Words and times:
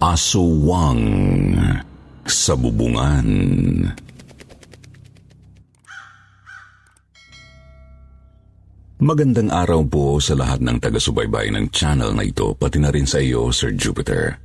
Aswang 0.00 1.04
sa 2.24 2.56
bubungan. 2.56 3.28
Magandang 8.96 9.52
araw 9.52 9.84
po 9.84 10.16
sa 10.16 10.40
lahat 10.40 10.64
ng 10.64 10.80
taga-subaybay 10.80 11.52
ng 11.52 11.68
channel 11.68 12.16
na 12.16 12.24
ito, 12.24 12.56
pati 12.56 12.80
na 12.80 12.88
rin 12.88 13.04
sa 13.04 13.20
iyo, 13.20 13.52
Sir 13.52 13.76
Jupiter. 13.76 14.40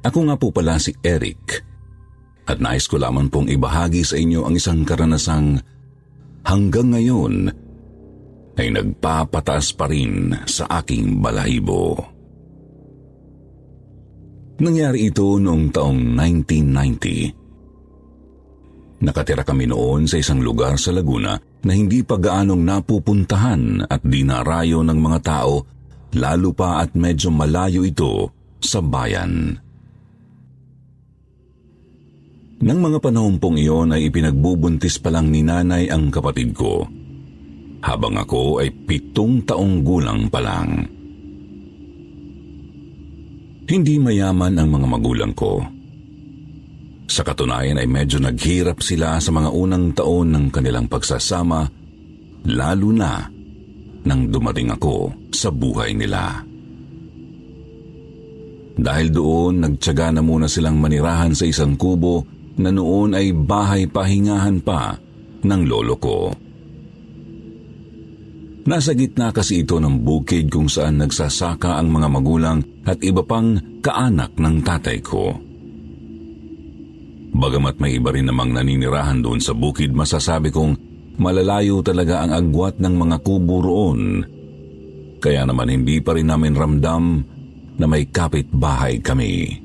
Ako 0.00 0.32
nga 0.32 0.40
po 0.40 0.48
pala 0.48 0.80
si 0.80 0.96
Eric 1.04 1.60
at 2.48 2.64
nais 2.64 2.88
ko 2.88 2.96
lamang 2.96 3.28
pong 3.28 3.52
ibahagi 3.52 4.00
sa 4.00 4.16
inyo 4.16 4.48
ang 4.48 4.56
isang 4.56 4.80
karanasang 4.88 5.60
hanggang 6.48 6.88
ngayon 6.88 7.52
ay 8.56 8.72
nagpapataas 8.72 9.76
pa 9.76 9.92
rin 9.92 10.32
sa 10.48 10.64
aking 10.80 11.20
balahibo. 11.20 12.13
Nangyari 14.54 15.10
ito 15.10 15.42
noong 15.42 15.74
taong 15.74 16.14
1990. 16.14 19.02
Nakatira 19.02 19.42
kami 19.42 19.66
noon 19.66 20.06
sa 20.06 20.22
isang 20.22 20.38
lugar 20.38 20.78
sa 20.78 20.94
Laguna 20.94 21.34
na 21.66 21.72
hindi 21.74 22.06
pa 22.06 22.14
gaanong 22.14 22.62
napupuntahan 22.62 23.90
at 23.90 24.06
dinarayo 24.06 24.86
ng 24.86 24.94
mga 24.94 25.18
tao, 25.26 25.66
lalo 26.14 26.54
pa 26.54 26.78
at 26.78 26.94
medyo 26.94 27.34
malayo 27.34 27.82
ito 27.82 28.30
sa 28.62 28.78
bayan. 28.78 29.58
Nang 32.64 32.80
mga 32.80 32.96
panahon 33.02 33.36
pong 33.42 33.58
iyon 33.58 33.90
ay 33.90 34.06
ipinagbubuntis 34.08 35.02
pa 35.02 35.10
lang 35.10 35.34
ni 35.34 35.42
nanay 35.42 35.90
ang 35.90 36.14
kapatid 36.14 36.54
ko, 36.54 36.86
habang 37.82 38.14
ako 38.16 38.62
ay 38.62 38.70
pitong 38.72 39.44
taong 39.44 39.84
gulang 39.84 40.30
pa 40.30 40.40
lang. 40.40 40.93
Hindi 43.64 43.96
mayaman 43.96 44.60
ang 44.60 44.68
mga 44.68 44.86
magulang 44.92 45.32
ko. 45.32 45.64
Sa 47.08 47.24
katunayan 47.24 47.80
ay 47.80 47.88
medyo 47.88 48.20
naghirap 48.20 48.84
sila 48.84 49.16
sa 49.16 49.30
mga 49.32 49.48
unang 49.52 49.96
taon 49.96 50.36
ng 50.36 50.46
kanilang 50.52 50.84
pagsasama, 50.84 51.64
lalo 52.48 52.88
na 52.92 53.24
nang 54.04 54.28
dumating 54.28 54.68
ako 54.68 55.12
sa 55.32 55.48
buhay 55.48 55.96
nila. 55.96 56.44
Dahil 58.74 59.08
doon, 59.08 59.64
nagtyaga 59.64 60.12
na 60.12 60.20
muna 60.20 60.44
silang 60.44 60.76
manirahan 60.76 61.32
sa 61.32 61.48
isang 61.48 61.78
kubo 61.78 62.26
na 62.60 62.68
noon 62.68 63.16
ay 63.16 63.32
bahay 63.32 63.88
pahingahan 63.88 64.60
pa 64.60 64.98
ng 65.40 65.62
lolo 65.64 65.96
ko. 65.96 66.34
Nasa 68.64 68.96
gitna 68.96 69.28
kasi 69.28 69.60
ito 69.60 69.76
ng 69.76 70.00
bukid 70.00 70.48
kung 70.48 70.72
saan 70.72 70.96
nagsasaka 70.96 71.76
ang 71.76 71.92
mga 71.92 72.08
magulang 72.08 72.58
at 72.88 72.96
iba 73.04 73.20
pang 73.20 73.60
kaanak 73.84 74.32
ng 74.40 74.56
tatay 74.64 75.04
ko. 75.04 75.36
Bagamat 77.34 77.76
may 77.76 78.00
iba 78.00 78.08
rin 78.08 78.24
namang 78.24 78.56
naninirahan 78.56 79.20
doon 79.20 79.44
sa 79.44 79.52
bukid, 79.52 79.92
masasabi 79.92 80.48
kong 80.48 80.80
malalayo 81.20 81.84
talaga 81.84 82.24
ang 82.24 82.32
agwat 82.32 82.80
ng 82.80 82.94
mga 82.96 83.16
kubo 83.20 83.60
roon. 83.60 84.00
Kaya 85.20 85.44
naman 85.44 85.68
hindi 85.68 86.00
pa 86.00 86.16
rin 86.16 86.32
namin 86.32 86.56
ramdam 86.56 87.04
na 87.76 87.84
may 87.84 88.08
kapit-bahay 88.08 88.96
kami. 89.04 89.60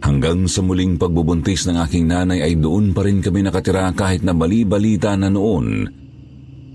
Hanggang 0.00 0.48
sa 0.48 0.64
muling 0.64 0.96
pagbubuntis 0.96 1.68
ng 1.68 1.76
aking 1.76 2.08
nanay 2.08 2.40
ay 2.40 2.56
doon 2.56 2.96
pa 2.96 3.04
rin 3.04 3.20
kami 3.20 3.44
nakatira 3.44 3.92
kahit 3.92 4.24
na 4.24 4.32
bali-balita 4.32 5.12
na 5.12 5.28
noon 5.28 6.00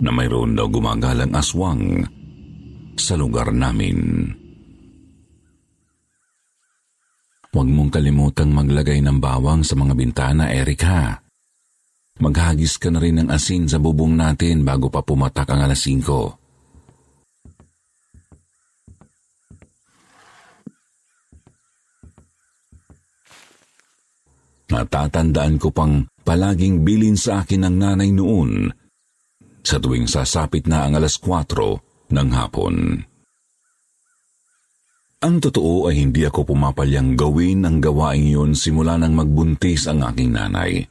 na 0.02 0.12
mayroon 0.14 0.54
daw 0.54 0.70
gumagalang 0.70 1.34
aswang 1.34 2.06
sa 2.98 3.18
lugar 3.18 3.50
namin. 3.54 4.30
Huwag 7.54 7.68
mong 7.74 7.90
kalimutang 7.90 8.54
maglagay 8.54 9.02
ng 9.02 9.18
bawang 9.18 9.66
sa 9.66 9.74
mga 9.74 9.94
bintana, 9.98 10.54
Eric 10.54 10.82
ha. 10.86 11.18
Maghagis 12.18 12.78
ka 12.78 12.90
na 12.94 13.02
rin 13.02 13.18
ng 13.22 13.30
asin 13.30 13.70
sa 13.70 13.78
bubong 13.82 14.14
natin 14.18 14.66
bago 14.66 14.90
pa 14.90 15.02
pumatak 15.02 15.50
ang 15.50 15.66
alas 15.66 15.82
5. 15.86 16.38
Natatandaan 24.68 25.56
ko 25.58 25.72
pang 25.72 26.06
palaging 26.22 26.84
bilin 26.84 27.16
sa 27.16 27.42
akin 27.42 27.66
ng 27.66 27.76
nanay 27.82 28.12
noon 28.12 28.70
sa 29.68 29.84
tuwing 29.84 30.08
sasapit 30.08 30.64
na 30.64 30.88
ang 30.88 30.96
alas 30.96 31.20
4 31.20 32.08
ng 32.08 32.30
hapon. 32.32 33.04
Ang 35.18 35.36
totoo 35.44 35.92
ay 35.92 36.08
hindi 36.08 36.24
ako 36.24 36.56
pumapalyang 36.56 37.20
gawin 37.20 37.68
ang 37.68 37.84
gawain 37.84 38.32
yun 38.32 38.56
simula 38.56 38.96
nang 38.96 39.12
magbuntis 39.12 39.92
ang 39.92 40.08
aking 40.08 40.32
nanay. 40.32 40.88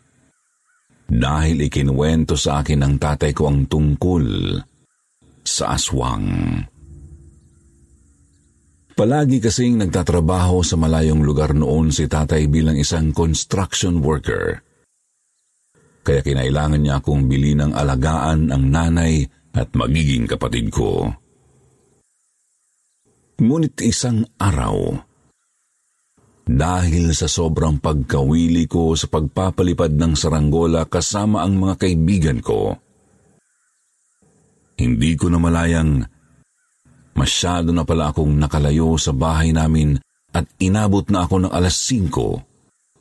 Dahil 1.06 1.62
ikinuwento 1.70 2.36
sa 2.36 2.60
akin 2.60 2.84
ng 2.84 2.94
tatay 3.00 3.32
ko 3.32 3.48
ang 3.48 3.64
tungkol 3.64 4.58
sa 5.46 5.78
aswang. 5.78 6.26
Palagi 8.98 9.38
kasing 9.38 9.78
nagtatrabaho 9.86 10.66
sa 10.66 10.74
malayong 10.74 11.22
lugar 11.22 11.54
noon 11.54 11.94
si 11.94 12.10
tatay 12.10 12.50
bilang 12.50 12.74
isang 12.74 13.14
construction 13.14 14.02
worker. 14.02 14.65
Kaya 16.06 16.22
kinailangan 16.22 16.78
niya 16.78 17.02
akong 17.02 17.26
bilhin 17.26 17.66
ng 17.66 17.72
alagaan 17.74 18.54
ang 18.54 18.70
nanay 18.70 19.26
at 19.58 19.74
magiging 19.74 20.30
kapatid 20.30 20.70
ko. 20.70 21.10
Ngunit 23.42 23.74
isang 23.82 24.22
araw, 24.38 24.94
dahil 26.46 27.10
sa 27.10 27.26
sobrang 27.26 27.82
pagkawili 27.82 28.70
ko 28.70 28.94
sa 28.94 29.10
pagpapalipad 29.10 29.98
ng 29.98 30.14
saranggola 30.14 30.86
kasama 30.86 31.42
ang 31.42 31.58
mga 31.58 31.74
kaibigan 31.74 32.38
ko, 32.38 32.78
hindi 34.78 35.18
ko 35.18 35.26
na 35.26 35.42
malayang 35.42 36.06
masyado 37.18 37.74
na 37.74 37.82
pala 37.82 38.14
akong 38.14 38.30
nakalayo 38.30 38.94
sa 38.94 39.10
bahay 39.10 39.50
namin 39.50 39.98
at 40.30 40.46
inabot 40.62 41.02
na 41.10 41.26
ako 41.26 41.48
ng 41.48 41.52
alas 41.52 41.82
5 41.90 42.14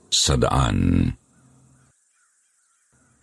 sa 0.09 0.33
daan. 0.41 1.13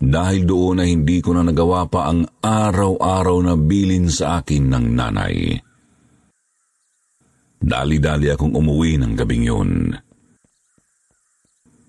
Dahil 0.03 0.43
doon 0.43 0.83
ay 0.83 0.91
hindi 0.91 1.23
ko 1.23 1.31
na 1.31 1.47
nagawa 1.47 1.87
pa 1.87 2.11
ang 2.11 2.27
araw-araw 2.43 3.37
na 3.39 3.55
bilin 3.55 4.11
sa 4.11 4.43
akin 4.43 4.67
ng 4.67 4.85
nanay. 4.91 5.55
Dali-dali 7.63 8.27
akong 8.27 8.51
umuwi 8.51 8.99
ng 8.99 9.15
gabing 9.15 9.47
yun. 9.47 9.95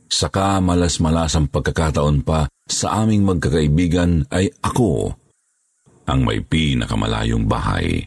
Saka 0.06 0.62
malas-malasang 0.62 1.50
pagkakataon 1.50 2.22
pa 2.22 2.46
sa 2.70 3.02
aming 3.02 3.26
magkakaibigan 3.26 4.30
ay 4.30 4.46
ako 4.62 5.10
ang 6.06 6.22
may 6.22 6.38
pinakamalayong 6.38 7.50
bahay. 7.50 7.98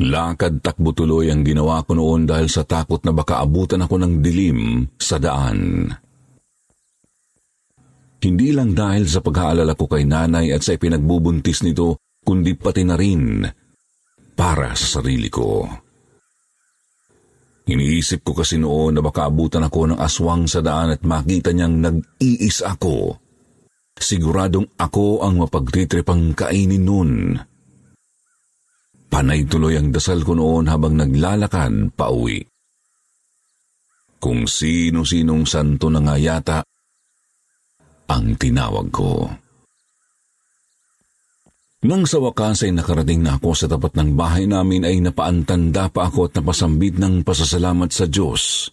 Lakad 0.00 0.64
takbo 0.64 0.96
tuloy 0.96 1.28
ang 1.28 1.44
ginawa 1.44 1.84
ko 1.84 1.92
noon 1.92 2.24
dahil 2.24 2.48
sa 2.48 2.64
takot 2.64 3.04
na 3.04 3.12
baka 3.12 3.44
abutan 3.44 3.84
ako 3.84 4.00
ng 4.00 4.24
dilim 4.24 4.88
sa 4.96 5.20
daan. 5.20 5.92
Hindi 8.20 8.52
lang 8.52 8.76
dahil 8.76 9.08
sa 9.08 9.24
pag-aalala 9.24 9.72
ko 9.72 9.88
kay 9.88 10.04
nanay 10.04 10.52
at 10.52 10.60
sa 10.60 10.76
ipinagbubuntis 10.76 11.64
nito, 11.64 12.04
kundi 12.20 12.52
pati 12.52 12.84
na 12.84 12.96
rin 13.00 13.48
para 14.36 14.76
sa 14.76 15.00
sarili 15.00 15.32
ko. 15.32 15.64
Iniisip 17.70 18.20
ko 18.20 18.36
kasi 18.36 18.60
noon 18.60 18.96
na 18.96 19.00
baka 19.00 19.28
abutan 19.28 19.64
ako 19.64 19.94
ng 19.94 19.98
aswang 20.00 20.44
sa 20.44 20.60
daan 20.60 20.92
at 20.92 21.00
makita 21.04 21.52
niyang 21.52 21.80
nag-iis 21.80 22.60
ako. 22.60 23.16
Siguradong 24.00 24.80
ako 24.80 25.24
ang 25.24 25.44
mapagtitripang 25.44 26.32
kainin 26.32 26.84
noon. 26.84 27.36
Panay 29.12 29.44
tuloy 29.44 29.76
ang 29.76 29.92
dasal 29.92 30.24
ko 30.24 30.32
noon 30.36 30.68
habang 30.72 30.96
naglalakad 30.96 31.92
pa 31.92 32.08
uwi. 32.08 32.40
Kung 34.20 34.44
sino-sinong 34.44 35.44
santo 35.48 35.88
na 35.88 36.00
nga 36.04 36.16
yata 36.16 36.58
ang 38.10 38.34
tinawag 38.34 38.90
ko. 38.90 39.30
Nang 41.80 42.04
sa 42.04 42.20
wakas 42.20 42.68
ay 42.68 42.76
nakarating 42.76 43.24
na 43.24 43.40
ako 43.40 43.56
sa 43.56 43.64
tapat 43.64 43.96
ng 43.96 44.12
bahay 44.12 44.44
namin 44.44 44.84
ay 44.84 45.00
napaantanda 45.00 45.88
pa 45.88 46.12
ako 46.12 46.28
at 46.28 46.36
napasambit 46.36 47.00
ng 47.00 47.24
pasasalamat 47.24 47.88
sa 47.88 48.04
Diyos 48.04 48.68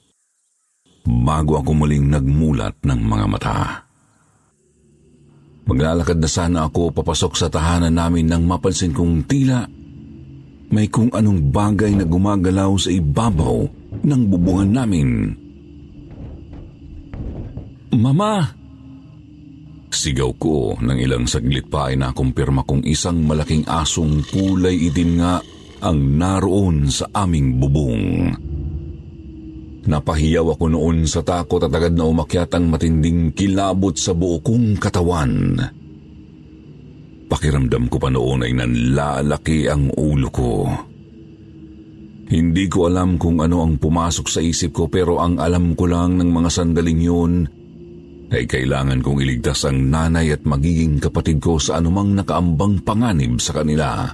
bago 1.08 1.56
ako 1.56 1.72
muling 1.72 2.12
nagmulat 2.12 2.84
ng 2.84 3.00
mga 3.00 3.26
mata. 3.32 3.58
Maglalakad 5.68 6.20
na 6.20 6.28
sana 6.28 6.60
ako 6.68 6.92
papasok 6.92 7.34
sa 7.40 7.48
tahanan 7.48 7.96
namin 7.96 8.28
nang 8.28 8.44
mapansin 8.44 8.92
kong 8.92 9.24
tila 9.24 9.64
may 10.68 10.92
kung 10.92 11.08
anong 11.16 11.48
bagay 11.48 11.96
na 11.96 12.04
gumagalaw 12.04 12.76
sa 12.76 12.92
ibabaw 12.92 13.64
ng 14.04 14.22
bubungan 14.28 14.84
namin. 14.84 15.32
Mama! 17.96 18.67
Sigaw 19.88 20.36
ko 20.36 20.76
nang 20.84 21.00
ilang 21.00 21.24
saglit 21.26 21.72
pa 21.72 21.88
ay 21.88 21.96
nakumpirma 21.96 22.68
kong 22.68 22.84
isang 22.84 23.24
malaking 23.24 23.64
asong 23.64 24.20
kulay 24.28 24.92
itim 24.92 25.24
nga 25.24 25.40
ang 25.80 26.20
naroon 26.20 26.92
sa 26.92 27.08
aming 27.24 27.56
bubong. 27.56 28.36
Napahiyaw 29.88 30.60
ako 30.60 30.66
noon 30.68 31.08
sa 31.08 31.24
takot 31.24 31.64
at 31.64 31.72
agad 31.72 31.96
na 31.96 32.04
umakyat 32.04 32.52
ang 32.52 32.68
matinding 32.68 33.32
kilabot 33.32 33.96
sa 33.96 34.12
buo 34.12 34.44
kong 34.44 34.76
katawan. 34.76 35.56
Pakiramdam 37.32 37.88
ko 37.88 37.96
pa 37.96 38.12
noon 38.12 38.44
ay 38.44 38.52
nanlalaki 38.52 39.72
ang 39.72 39.88
ulo 39.96 40.28
ko. 40.28 40.68
Hindi 42.28 42.68
ko 42.68 42.92
alam 42.92 43.16
kung 43.16 43.40
ano 43.40 43.64
ang 43.64 43.80
pumasok 43.80 44.28
sa 44.28 44.44
isip 44.44 44.76
ko 44.76 44.92
pero 44.92 45.24
ang 45.24 45.40
alam 45.40 45.72
ko 45.80 45.88
lang 45.88 46.20
ng 46.20 46.28
mga 46.28 46.50
sandaling 46.52 47.00
yun 47.00 47.48
ay 48.28 48.44
kailangan 48.44 49.00
kong 49.00 49.24
iligtas 49.24 49.64
ang 49.64 49.88
nanay 49.88 50.36
at 50.36 50.44
magiging 50.44 51.00
kapatid 51.00 51.40
ko 51.40 51.56
sa 51.56 51.80
anumang 51.80 52.12
nakaambang 52.12 52.84
panganib 52.84 53.40
sa 53.40 53.56
kanila. 53.56 54.12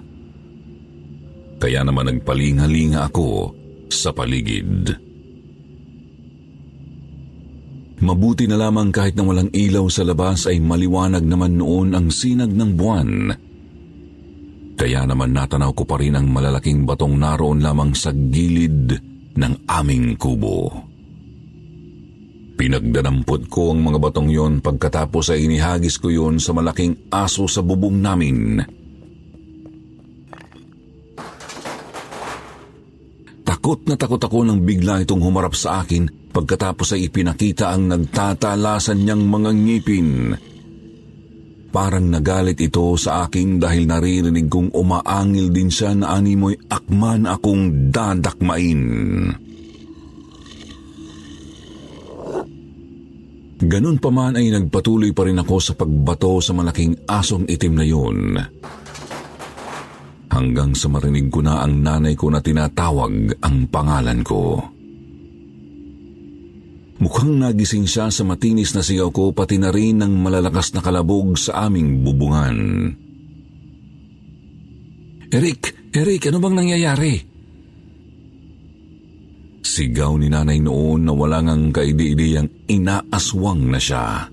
Kaya 1.57 1.81
naman 1.81 2.11
nagpalingalinga 2.11 3.09
ako 3.09 3.55
sa 3.89 4.13
paligid. 4.13 4.93
Mabuti 8.03 8.45
na 8.51 8.59
lamang 8.59 8.91
kahit 8.91 9.15
na 9.15 9.23
walang 9.23 9.47
ilaw 9.55 9.87
sa 9.87 10.03
labas 10.03 10.43
ay 10.45 10.59
maliwanag 10.59 11.23
naman 11.23 11.55
noon 11.55 11.95
ang 11.95 12.11
sinag 12.11 12.51
ng 12.51 12.71
buwan. 12.75 13.09
Kaya 14.75 15.07
naman 15.07 15.31
natanaw 15.31 15.71
ko 15.71 15.87
pa 15.87 15.95
rin 15.95 16.19
ang 16.19 16.27
malalaking 16.27 16.83
batong 16.83 17.15
naroon 17.15 17.63
lamang 17.63 17.95
sa 17.95 18.11
gilid 18.11 18.91
ng 19.39 19.53
aming 19.71 20.19
kubo. 20.19 20.92
Pinagdadampot 22.53 23.49
ko 23.49 23.73
ang 23.73 23.81
mga 23.81 23.97
batong 23.99 24.29
yon 24.29 24.61
pagkatapos 24.61 25.33
ay 25.33 25.49
inihagis 25.49 25.97
ko 25.97 26.13
yon 26.13 26.37
sa 26.37 26.53
malaking 26.53 27.09
aso 27.09 27.49
sa 27.49 27.65
bubong 27.65 27.97
namin. 27.97 28.61
Takot 33.43 33.79
na 33.89 33.95
takot 33.99 34.21
ako 34.21 34.47
nang 34.47 34.61
bigla 34.63 35.03
itong 35.03 35.19
humarap 35.19 35.57
sa 35.57 35.83
akin 35.83 36.23
Pagkatapos 36.33 36.97
ay 36.97 37.13
ipinakita 37.13 37.69
ang 37.69 37.93
nagtatalasan 37.93 39.05
niyang 39.05 39.29
mga 39.29 39.51
ngipin. 39.53 40.09
Parang 41.69 42.09
nagalit 42.09 42.57
ito 42.57 42.97
sa 42.97 43.29
akin 43.29 43.61
dahil 43.61 43.85
naririnig 43.85 44.49
kong 44.49 44.73
umaangil 44.73 45.53
din 45.53 45.69
siya 45.69 45.93
na 45.93 46.17
animoy 46.17 46.57
akman 46.73 47.29
akong 47.29 47.93
dadakmain. 47.93 48.81
Ganun 53.61 54.01
pa 54.01 54.09
man 54.09 54.33
ay 54.33 54.49
nagpatuloy 54.49 55.13
pa 55.13 55.29
rin 55.29 55.37
ako 55.37 55.55
sa 55.61 55.73
pagbato 55.77 56.41
sa 56.41 56.57
malaking 56.57 57.05
asong 57.05 57.45
itim 57.45 57.73
na 57.77 57.85
yun. 57.85 58.17
Hanggang 60.33 60.73
sa 60.73 60.89
marinig 60.89 61.29
ko 61.29 61.45
na 61.45 61.61
ang 61.61 61.85
nanay 61.85 62.17
ko 62.17 62.33
na 62.33 62.41
tinatawag 62.41 63.37
ang 63.45 63.57
pangalan 63.69 64.25
ko. 64.25 64.57
Mukhang 67.03 67.35
nagising 67.37 67.85
siya 67.85 68.07
sa 68.09 68.23
matinis 68.25 68.73
na 68.73 68.81
sigaw 68.81 69.11
ko 69.11 69.35
pati 69.35 69.59
na 69.59 69.69
rin 69.69 70.01
ng 70.01 70.13
malalakas 70.23 70.73
na 70.73 70.81
kalabog 70.81 71.35
sa 71.37 71.67
aming 71.67 72.01
bubungan. 72.01 72.57
Eric! 75.33 75.91
Eric! 75.93 76.29
Ano 76.31 76.37
bang 76.41 76.55
nangyayari? 76.63 77.32
Sigaw 79.63 80.19
ni 80.19 80.27
nanay 80.27 80.59
noon 80.59 81.07
na 81.07 81.15
wala 81.15 81.39
ngang 81.39 81.71
kaidi-idiyang 81.71 82.67
inaaswang 82.67 83.71
na 83.71 83.79
siya. 83.79 84.27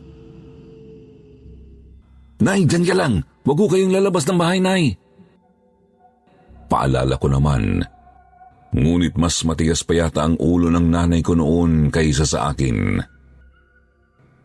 Nay, 2.41 2.67
dyan 2.67 2.85
ka 2.85 2.95
lang! 2.99 3.15
Huwag 3.47 3.57
ko 3.57 3.67
kayong 3.71 3.95
lalabas 3.95 4.27
ng 4.27 4.39
bahay, 4.39 4.59
Nay! 4.59 4.99
Paalala 6.67 7.15
ko 7.19 7.27
naman 7.31 7.83
Ngunit 8.71 9.19
mas 9.19 9.43
matigas 9.43 9.83
pa 9.83 9.99
yata 9.99 10.23
ang 10.23 10.39
ulo 10.39 10.71
ng 10.71 10.87
nanay 10.95 11.27
ko 11.27 11.35
noon 11.35 11.91
kaysa 11.91 12.23
sa 12.23 12.55
akin. 12.55 13.03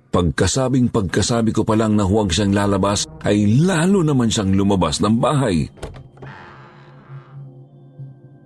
Pagkasabing 0.09 0.89
pagkasabi 0.89 1.53
ko 1.53 1.61
pa 1.61 1.77
lang 1.77 1.93
na 1.93 2.07
huwag 2.07 2.33
siyang 2.33 2.55
lalabas 2.55 3.05
ay 3.21 3.61
lalo 3.61 4.01
naman 4.01 4.31
siyang 4.31 4.55
lumabas 4.57 4.97
ng 5.03 5.15
bahay. 5.21 5.69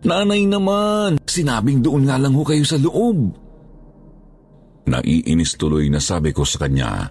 Nanay 0.04 0.48
naman, 0.48 1.19
sinabing 1.40 1.80
doon 1.80 2.04
nga 2.04 2.20
lang 2.20 2.36
ho 2.36 2.44
kayo 2.44 2.68
sa 2.68 2.76
loob. 2.76 3.32
Naiinis 4.90 5.56
tuloy 5.56 5.88
na 5.88 6.04
sabi 6.04 6.36
ko 6.36 6.44
sa 6.44 6.68
kanya. 6.68 7.08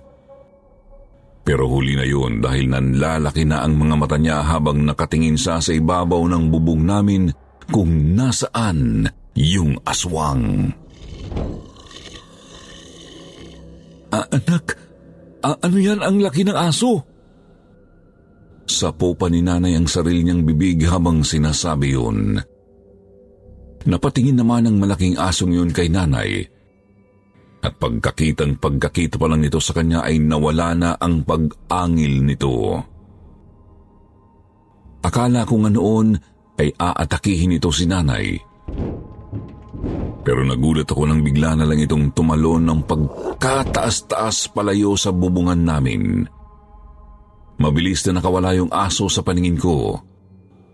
Pero 1.49 1.65
huli 1.65 1.97
na 1.97 2.05
yun 2.05 2.45
dahil 2.45 2.69
nanlalaki 2.69 3.49
na 3.49 3.65
ang 3.65 3.81
mga 3.81 3.95
mata 3.97 4.21
niya 4.21 4.45
habang 4.45 4.85
nakatingin 4.85 5.41
siya 5.41 5.65
sa 5.65 5.73
ibabaw 5.73 6.29
ng 6.29 6.53
bubong 6.53 6.85
namin 6.85 7.33
kung 7.73 8.13
nasaan 8.13 9.09
yung 9.33 9.81
aswang. 9.89 10.77
Ah, 14.13 14.29
anak, 14.29 14.77
ah, 15.41 15.57
ano 15.65 15.77
yan 15.81 16.05
ang 16.05 16.21
laki 16.21 16.45
ng 16.45 16.57
aso? 16.57 17.01
Sapo 18.69 19.17
pa 19.17 19.33
ni 19.33 19.41
nanay 19.41 19.73
ang 19.73 19.89
sarili 19.89 20.29
niyang 20.29 20.45
bibig 20.45 20.85
habang 20.85 21.25
sinasabi 21.25 21.97
yun. 21.97 22.37
Napatingin 23.89 24.37
naman 24.37 24.69
ang 24.69 24.77
malaking 24.77 25.17
asong 25.17 25.57
yun 25.57 25.73
kay 25.73 25.89
nanay 25.89 26.45
at 27.59 27.75
pagkakitang 27.75 28.59
pagkakita 28.63 29.19
pa 29.19 29.27
lang 29.27 29.43
nito 29.43 29.59
sa 29.59 29.75
kanya 29.75 30.07
ay 30.07 30.23
nawala 30.23 30.75
na 30.79 30.91
ang 30.95 31.27
pag-angil 31.27 32.23
nito. 32.23 32.79
Akala 35.03 35.43
ko 35.43 35.55
nga 35.63 35.71
noon 35.73 36.15
ay 36.59 36.69
aatakihin 36.75 37.59
ito 37.59 37.71
si 37.75 37.87
nanay. 37.87 38.39
Pero 40.23 40.45
nagulat 40.45 40.87
ako 40.87 41.03
nang 41.09 41.25
bigla 41.25 41.57
na 41.57 41.65
lang 41.65 41.81
itong 41.81 42.13
tumalon 42.13 42.63
ng 42.69 42.81
pagkataas-taas 42.85 44.53
palayo 44.53 44.95
sa 44.95 45.11
bubungan 45.11 45.59
namin. 45.59 46.29
Mabilis 47.59 48.07
na 48.07 48.21
nakawala 48.21 48.55
yung 48.55 48.71
aso 48.71 49.11
sa 49.11 49.25
paningin 49.25 49.59
ko. 49.59 49.99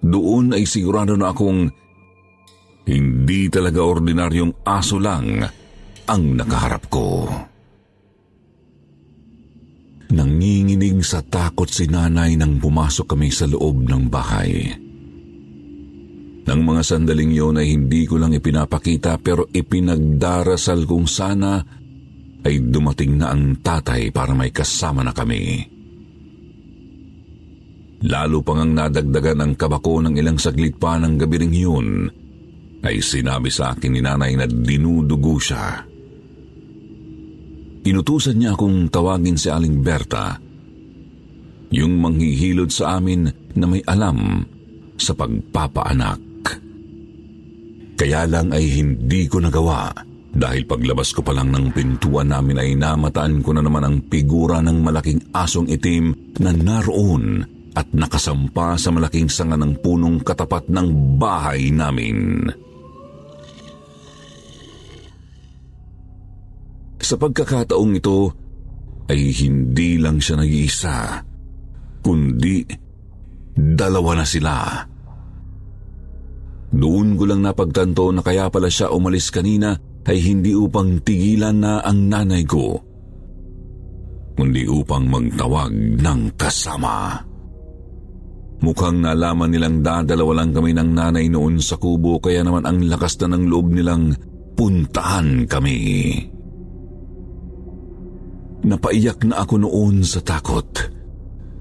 Doon 0.05 0.53
ay 0.53 0.69
sigurado 0.69 1.17
na 1.17 1.33
akong 1.33 1.71
hindi 2.85 3.49
talaga 3.49 3.81
ordinaryong 3.81 4.65
aso 4.65 5.01
lang 5.01 5.41
ang 6.05 6.23
nakaharap 6.37 6.85
ko. 6.93 7.29
Nanginginig 10.13 11.01
sa 11.01 11.25
takot 11.25 11.67
si 11.67 11.89
nanay 11.89 12.37
nang 12.37 12.61
pumasok 12.61 13.17
kami 13.17 13.33
sa 13.33 13.49
loob 13.49 13.89
ng 13.89 14.05
bahay. 14.13 14.69
Nang 16.45 16.61
mga 16.61 16.83
sandaling 16.85 17.33
yon 17.33 17.57
ay 17.57 17.73
hindi 17.73 18.05
ko 18.05 18.21
lang 18.21 18.37
ipinapakita 18.37 19.17
pero 19.17 19.49
ipinagdarasal 19.49 20.85
kung 20.85 21.09
sana 21.09 21.57
ay 22.45 22.61
dumating 22.69 23.17
na 23.17 23.33
ang 23.33 23.65
tatay 23.65 24.13
para 24.13 24.37
may 24.37 24.53
kasama 24.53 25.01
na 25.01 25.17
kami. 25.17 25.73
Lalo 28.05 28.45
pang 28.45 28.61
ang 28.61 28.77
nadagdagan 28.77 29.41
ang 29.41 29.53
kabako 29.57 30.05
ng 30.05 30.21
ilang 30.21 30.37
saglit 30.37 30.77
pa 30.77 31.01
ng 31.01 31.17
gabi 31.17 31.41
ring 31.41 31.57
yun, 31.57 32.05
ay 32.85 33.01
sinabi 33.01 33.49
sa 33.49 33.73
akin 33.73 33.91
ni 33.97 34.01
nanay 34.05 34.37
na 34.37 34.45
dinudugo 34.45 35.41
siya. 35.41 35.83
Inutusan 37.85 38.41
niya 38.41 38.57
akong 38.57 38.89
tawagin 38.89 39.37
si 39.37 39.49
Aling 39.53 39.85
Berta, 39.85 40.41
yung 41.75 42.01
manghihilod 42.01 42.71
sa 42.73 42.97
amin 43.01 43.29
na 43.57 43.67
may 43.67 43.83
alam 43.85 44.45
sa 44.97 45.13
pagpapaanak. 45.13 46.21
Kaya 47.95 48.27
lang 48.29 48.53
ay 48.53 48.65
hindi 48.79 49.27
ko 49.27 49.39
nagawa 49.43 49.93
dahil 50.35 50.67
paglabas 50.67 51.15
ko 51.15 51.23
pa 51.23 51.31
lang 51.31 51.55
ng 51.55 51.71
pintuan 51.71 52.35
namin 52.35 52.59
ay 52.59 52.71
namataan 52.75 53.39
ko 53.39 53.55
na 53.55 53.63
naman 53.63 53.87
ang 53.87 53.97
figura 54.11 54.59
ng 54.59 54.83
malaking 54.83 55.21
asong 55.31 55.71
itim 55.71 56.11
na 56.43 56.51
naroon 56.51 57.47
at 57.75 57.87
nakasampa 57.95 58.75
sa 58.79 58.91
malaking 58.91 59.31
sanga 59.31 59.55
ng 59.59 59.79
punong 59.79 60.23
katapat 60.27 60.67
ng 60.71 61.19
bahay 61.19 61.71
namin. 61.71 62.51
Sa 67.05 67.21
pagkakataong 67.21 68.01
ito 68.01 68.33
ay 69.13 69.29
hindi 69.45 70.01
lang 70.01 70.25
siya 70.25 70.41
nag-iisa, 70.41 71.21
kundi 72.01 72.65
dalawa 73.53 74.17
na 74.17 74.25
sila. 74.25 74.81
Doon 76.73 77.21
ko 77.21 77.29
lang 77.29 77.45
napagtanto 77.45 78.09
na 78.09 78.25
kaya 78.25 78.49
pala 78.49 78.73
siya 78.73 78.89
umalis 78.89 79.29
kanina 79.29 79.77
ay 80.09 80.17
hindi 80.17 80.57
upang 80.57 81.05
tigilan 81.05 81.61
na 81.61 81.85
ang 81.85 82.09
nanay 82.09 82.41
ko, 82.49 82.81
kundi 84.41 84.65
upang 84.65 85.05
magtawag 85.05 86.01
ng 86.01 86.21
kasama. 86.41 87.21
Mukhang 88.65 89.05
nalaman 89.05 89.53
nilang 89.53 89.85
dadalawa 89.85 90.41
lang 90.41 90.57
kami 90.57 90.73
ng 90.73 90.91
nanay 90.97 91.29
noon 91.29 91.61
sa 91.61 91.77
kubo 91.77 92.17
kaya 92.17 92.41
naman 92.41 92.65
ang 92.65 92.81
lakas 92.81 93.21
na 93.21 93.37
ng 93.37 93.45
loob 93.53 93.77
nilang 93.77 94.17
puntahan 94.57 95.45
kami. 95.45 96.33
Napaiyak 98.65 99.29
na 99.29 99.45
ako 99.45 99.55
noon 99.61 100.01
sa 100.01 100.25
takot. 100.25 100.69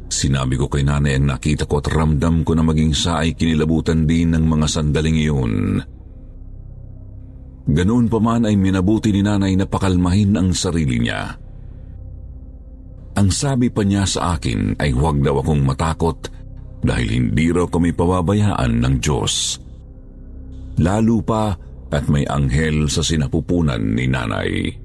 Sinabi 0.08 0.56
ko 0.56 0.72
kay 0.72 0.88
nanay 0.88 1.20
ang 1.20 1.36
nakita 1.36 1.68
ko 1.68 1.84
at 1.84 1.92
ramdam 1.92 2.48
ko 2.48 2.56
na 2.56 2.64
maging 2.64 2.96
siya 2.96 3.26
ay 3.26 3.36
kinilabutan 3.36 4.08
din 4.08 4.32
ng 4.32 4.46
mga 4.46 4.68
sandaling 4.72 5.18
iyon. 5.20 5.54
Ganoon 7.64 8.08
pa 8.08 8.20
man 8.24 8.48
ay 8.48 8.56
minabuti 8.56 9.12
ni 9.12 9.20
nanay 9.20 9.56
na 9.56 9.68
pakalmahin 9.68 10.36
ang 10.36 10.56
sarili 10.56 11.00
niya. 11.00 11.36
Ang 13.14 13.30
sabi 13.30 13.68
pa 13.68 13.84
niya 13.84 14.08
sa 14.08 14.36
akin 14.38 14.80
ay 14.80 14.96
huwag 14.96 15.20
daw 15.24 15.44
akong 15.44 15.64
matakot 15.64 16.18
dahil 16.84 17.08
hindi 17.08 17.52
raw 17.52 17.68
kami 17.68 17.96
pababayaan 17.96 18.80
ng 18.80 18.96
Diyos. 19.00 19.60
Lalo 20.80 21.22
pa 21.24 21.56
at 21.94 22.06
may 22.10 22.26
anghel 22.26 22.90
sa 22.90 23.06
sinapupunan 23.06 23.82
ni 23.82 24.06
nanay. 24.10 24.83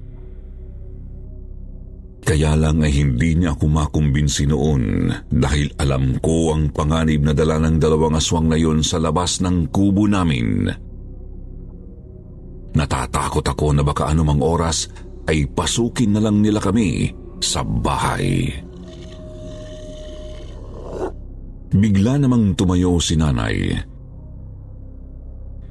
Kaya 2.24 2.58
lang 2.58 2.84
ay 2.84 2.92
hindi 2.92 3.38
niya 3.38 3.56
ako 3.56 3.64
makumbinsi 3.72 4.44
noon 4.50 5.08
dahil 5.32 5.72
alam 5.80 6.20
ko 6.20 6.52
ang 6.52 6.74
panganib 6.74 7.24
na 7.24 7.32
dala 7.32 7.56
ng 7.62 7.80
dalawang 7.80 8.18
aswang 8.18 8.52
na 8.52 8.58
yon 8.60 8.84
sa 8.84 9.00
labas 9.00 9.40
ng 9.40 9.72
kubo 9.72 10.04
namin. 10.04 10.68
Natatakot 12.76 13.42
ako 13.42 13.72
na 13.72 13.82
baka 13.82 14.12
anumang 14.12 14.44
oras 14.44 14.86
ay 15.24 15.48
pasukin 15.48 16.14
na 16.14 16.20
lang 16.20 16.44
nila 16.44 16.60
kami 16.60 17.10
sa 17.40 17.64
bahay. 17.64 18.52
Bigla 21.68 22.16
namang 22.16 22.56
tumayo 22.56 22.96
si 22.96 23.16
nanay. 23.16 23.76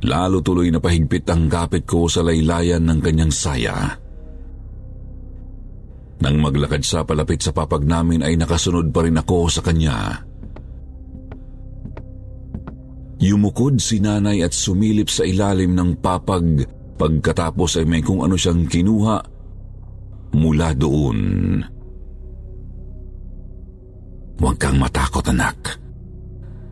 Lalo 0.05 0.45
tuloy 0.45 0.69
na 0.69 0.77
pahigpit 0.77 1.25
ang 1.25 1.49
kapit 1.49 1.89
ko 1.89 2.05
sa 2.05 2.21
laylayan 2.21 2.85
ng 2.85 2.99
kanyang 3.01 3.33
saya. 3.33 3.97
Nang 6.17 6.41
maglakad 6.41 6.81
sa 6.81 7.05
palapit 7.05 7.45
sa 7.45 7.53
papag 7.53 7.85
namin 7.85 8.25
ay 8.25 8.33
nakasunod 8.41 8.89
pa 8.89 9.05
rin 9.05 9.21
ako 9.21 9.37
sa 9.53 9.61
kanya. 9.61 10.25
Yumukod 13.17 13.81
si 13.81 14.01
nanay 14.01 14.45
at 14.45 14.53
sumilip 14.53 15.09
sa 15.09 15.25
ilalim 15.25 15.73
ng 15.73 16.01
papag 16.01 16.65
pagkatapos 16.97 17.81
ay 17.81 17.85
may 17.85 18.01
kung 18.01 18.25
ano 18.25 18.33
siyang 18.33 18.65
kinuha 18.65 19.17
mula 20.37 20.73
doon. 20.73 21.19
Huwag 24.37 24.57
kang 24.61 24.77
matakot 24.77 25.25
anak. 25.33 25.81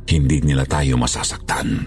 Hindi 0.06 0.38
nila 0.46 0.70
tayo 0.70 1.02
masasaktan. 1.02 1.82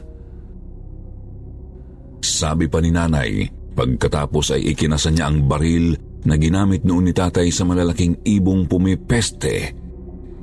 Sabi 2.19 2.67
pa 2.67 2.83
ni 2.83 2.91
nanay, 2.91 3.47
pagkatapos 3.79 4.59
ay 4.59 4.75
ikinasa 4.75 5.15
niya 5.15 5.31
ang 5.31 5.47
baril 5.47 5.95
na 6.27 6.35
ginamit 6.35 6.83
noon 6.83 7.11
ni 7.11 7.15
tatay 7.15 7.53
sa 7.53 7.63
malalaking 7.63 8.19
ibong 8.27 8.67
pumipeste 8.67 9.75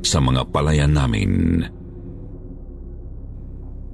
sa 0.05 0.21
mga 0.21 0.47
palayan 0.53 0.93
namin. 0.93 1.31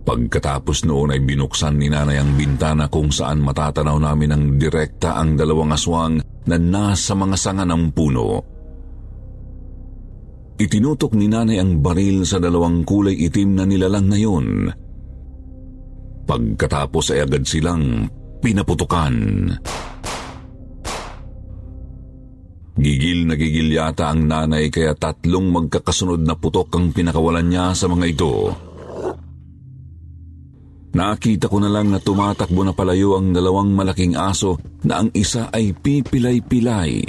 Pagkatapos 0.02 0.84
noon 0.90 1.14
ay 1.14 1.22
binuksan 1.22 1.78
ni 1.78 1.88
nanay 1.88 2.18
ang 2.18 2.34
bintana 2.34 2.90
kung 2.90 3.14
saan 3.14 3.40
matatanaw 3.40 4.02
namin 4.02 4.34
ng 4.34 4.44
direkta 4.58 5.16
ang 5.16 5.38
dalawang 5.38 5.72
aswang 5.72 6.18
na 6.50 6.58
nasa 6.58 7.14
mga 7.14 7.38
sanga 7.38 7.66
ng 7.70 7.94
puno. 7.94 8.30
Itinutok 10.58 11.14
ni 11.18 11.30
nanay 11.30 11.58
ang 11.62 11.82
baril 11.82 12.26
sa 12.26 12.38
dalawang 12.38 12.86
kulay 12.86 13.18
itim 13.18 13.58
na 13.58 13.66
nilalang 13.66 14.08
na 14.10 14.18
yun. 14.18 14.48
Pagkatapos 16.26 17.14
ay 17.14 17.26
agad 17.26 17.46
silang 17.46 18.06
pinaputukan. 18.42 19.14
Gigil 22.82 23.30
na 23.30 23.38
gigil 23.38 23.70
yata 23.78 24.10
ang 24.10 24.26
nanay 24.26 24.74
kaya 24.74 24.98
tatlong 24.98 25.54
magkakasunod 25.54 26.26
na 26.26 26.34
putok 26.34 26.74
ang 26.74 26.90
pinakawalan 26.90 27.46
niya 27.46 27.78
sa 27.78 27.86
mga 27.86 28.06
ito. 28.10 28.50
Nakita 30.92 31.46
ko 31.46 31.62
na 31.62 31.70
lang 31.70 31.94
na 31.94 32.02
tumatakbo 32.02 32.66
na 32.66 32.74
palayo 32.74 33.22
ang 33.22 33.32
dalawang 33.32 33.70
malaking 33.72 34.18
aso 34.18 34.58
na 34.82 35.06
ang 35.06 35.14
isa 35.14 35.54
ay 35.54 35.78
pipilay-pilay. 35.78 37.06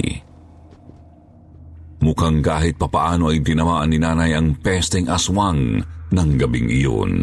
Mukhang 2.05 2.39
kahit 2.45 2.77
papaano 2.77 3.33
ay 3.33 3.41
tinamaan 3.41 3.89
ni 3.89 3.97
nanay 3.97 4.37
ang 4.37 4.53
pesteng 4.61 5.09
aswang 5.09 5.81
ng 6.13 6.29
gabing 6.37 6.69
iyon. 6.69 7.13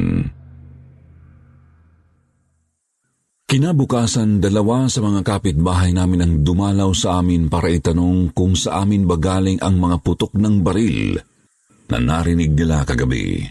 Kinabukasan, 3.50 4.38
dalawa 4.38 4.86
sa 4.86 5.02
mga 5.02 5.26
kapitbahay 5.26 5.90
namin 5.90 6.22
ang 6.22 6.34
dumalaw 6.46 6.94
sa 6.94 7.18
amin 7.18 7.50
para 7.50 7.66
itanong 7.66 8.30
kung 8.30 8.54
sa 8.54 8.86
amin 8.86 9.10
ba 9.10 9.18
galing 9.18 9.58
ang 9.58 9.74
mga 9.74 10.06
putok 10.06 10.38
ng 10.38 10.62
baril 10.62 11.18
na 11.90 11.98
narinig 11.98 12.54
nila 12.54 12.86
kagabi. 12.86 13.42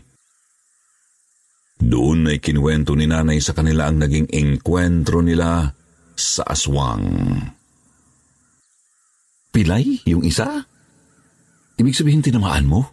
Doon 1.84 2.32
ay 2.32 2.40
kinuwento 2.40 2.96
ni 2.96 3.12
nanay 3.12 3.44
sa 3.44 3.52
kanila 3.52 3.92
ang 3.92 4.00
naging 4.00 4.32
engkwentro 4.32 5.20
nila 5.20 5.68
sa 6.16 6.48
aswang. 6.48 7.36
Pilay, 9.52 10.00
yung 10.08 10.24
isa? 10.24 10.64
Ibig 11.76 11.92
sabihin 11.92 12.24
tinamaan 12.24 12.72
mo? 12.72 12.88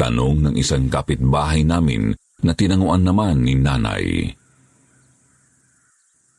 Tanong 0.00 0.40
ng 0.40 0.54
isang 0.56 0.88
kapitbahay 0.88 1.68
namin 1.68 2.16
na 2.40 2.56
tinanguan 2.56 3.04
naman 3.04 3.44
ni 3.44 3.60
nanay. 3.60 4.40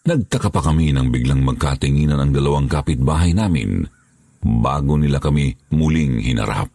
Nagtaka 0.06 0.54
pa 0.54 0.62
kami 0.62 0.94
nang 0.94 1.10
biglang 1.10 1.42
magkatinginan 1.42 2.22
ang 2.22 2.30
dalawang 2.30 2.70
kapitbahay 2.70 3.34
namin 3.34 3.82
bago 4.46 5.02
nila 5.02 5.18
kami 5.18 5.50
muling 5.74 6.22
hinarap. 6.22 6.70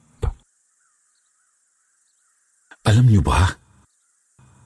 Alam 2.90 3.06
niyo 3.06 3.22
ba? 3.22 3.46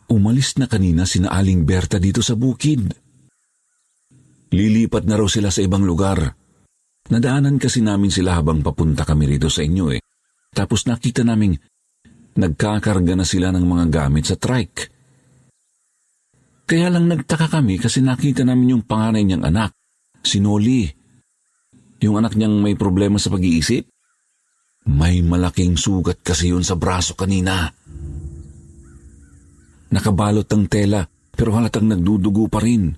Umalis 0.08 0.56
na 0.56 0.64
kanina 0.64 1.04
sina 1.04 1.28
Aling 1.36 1.68
Berta 1.68 2.00
dito 2.00 2.24
sa 2.24 2.32
bukid. 2.40 2.88
Lilipat 4.54 5.04
na 5.04 5.20
raw 5.20 5.28
sila 5.28 5.52
sa 5.52 5.60
ibang 5.60 5.84
lugar. 5.84 6.24
Nadaanan 7.12 7.60
kasi 7.60 7.84
namin 7.84 8.08
sila 8.08 8.40
habang 8.40 8.64
papunta 8.64 9.04
kami 9.04 9.28
rito 9.36 9.52
sa 9.52 9.60
inyo 9.60 9.92
eh. 9.92 10.00
Tapos 10.56 10.88
nakita 10.88 11.20
naming 11.20 11.52
nagkakarga 12.40 13.12
na 13.12 13.26
sila 13.28 13.52
ng 13.52 13.66
mga 13.66 13.84
gamit 13.92 14.24
sa 14.24 14.40
trike. 14.40 14.93
Kaya 16.64 16.88
lang 16.88 17.12
nagtaka 17.12 17.52
kami 17.52 17.76
kasi 17.76 18.00
nakita 18.00 18.40
namin 18.40 18.76
yung 18.76 18.84
panganay 18.88 19.20
niyang 19.20 19.44
anak, 19.44 19.76
si 20.24 20.40
Noli. 20.40 20.88
Yung 22.00 22.16
anak 22.16 22.36
niyang 22.36 22.60
may 22.60 22.72
problema 22.76 23.20
sa 23.20 23.28
pag-iisip. 23.28 23.84
May 24.84 25.24
malaking 25.24 25.80
sugat 25.80 26.20
kasi 26.20 26.52
yun 26.52 26.64
sa 26.64 26.76
braso 26.76 27.16
kanina. 27.16 27.68
Nakabalot 29.92 30.44
ng 30.44 30.64
tela 30.68 31.04
pero 31.32 31.56
halatang 31.56 31.88
nagdudugo 31.88 32.48
pa 32.48 32.60
rin. 32.60 32.92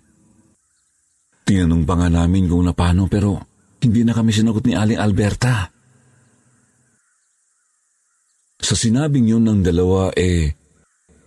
Tinanong 1.46 1.86
pa 1.86 1.94
nga 1.94 2.08
namin 2.10 2.50
kung 2.50 2.66
napano 2.66 3.06
pero 3.06 3.38
hindi 3.82 4.02
na 4.02 4.14
kami 4.14 4.34
sinagot 4.34 4.66
ni 4.66 4.74
Aling 4.74 4.98
Alberta. 4.98 5.70
Sa 8.58 8.74
sinabing 8.74 9.30
yun 9.30 9.46
ng 9.46 9.62
dalawa 9.62 10.10
eh, 10.18 10.50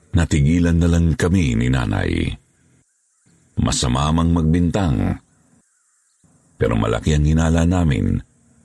Natigilan 0.09 0.77
na 0.81 0.87
lang 0.89 1.13
kami 1.13 1.53
ni 1.53 1.67
nanay. 1.69 2.33
Masama 3.59 4.09
mang 4.09 4.33
magbintang. 4.33 5.19
Pero 6.59 6.73
malaki 6.75 7.15
ang 7.15 7.25
hinala 7.27 7.63
namin 7.63 8.19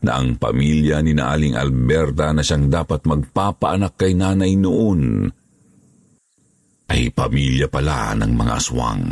na 0.04 0.20
ang 0.20 0.36
pamilya 0.36 1.00
ni 1.00 1.16
Naaling 1.16 1.56
Alberta 1.56 2.32
na 2.32 2.42
siyang 2.44 2.68
dapat 2.68 3.06
magpapaanak 3.08 3.96
kay 3.96 4.12
nanay 4.12 4.52
noon 4.56 5.30
ay 6.90 7.08
pamilya 7.10 7.66
pala 7.72 8.12
ng 8.18 8.32
mga 8.36 8.52
aswang. 8.54 9.04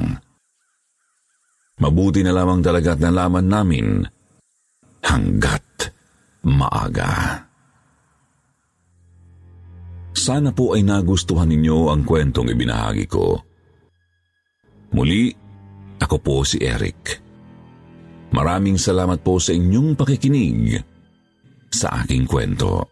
Mabuti 1.81 2.21
na 2.23 2.31
lamang 2.37 2.61
talaga 2.61 2.95
at 2.95 3.01
nalaman 3.01 3.47
namin 3.49 3.87
hanggat 5.03 5.91
maaga. 6.47 7.43
Sana 10.12 10.52
po 10.52 10.76
ay 10.76 10.85
nagustuhan 10.85 11.49
ninyo 11.49 11.88
ang 11.88 12.04
kwentong 12.04 12.52
ibinahagi 12.52 13.09
ko. 13.09 13.40
Muli, 14.92 15.33
ako 15.99 16.16
po 16.21 16.37
si 16.45 16.61
Eric. 16.61 17.19
Maraming 18.33 18.76
salamat 18.76 19.25
po 19.25 19.40
sa 19.40 19.57
inyong 19.57 19.97
pakikinig 19.97 20.81
sa 21.73 22.04
aking 22.04 22.28
kwento. 22.28 22.91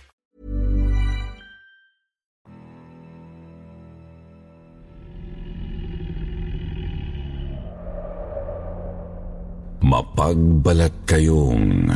Mapagbalat 9.91 11.03
kayong 11.03 11.91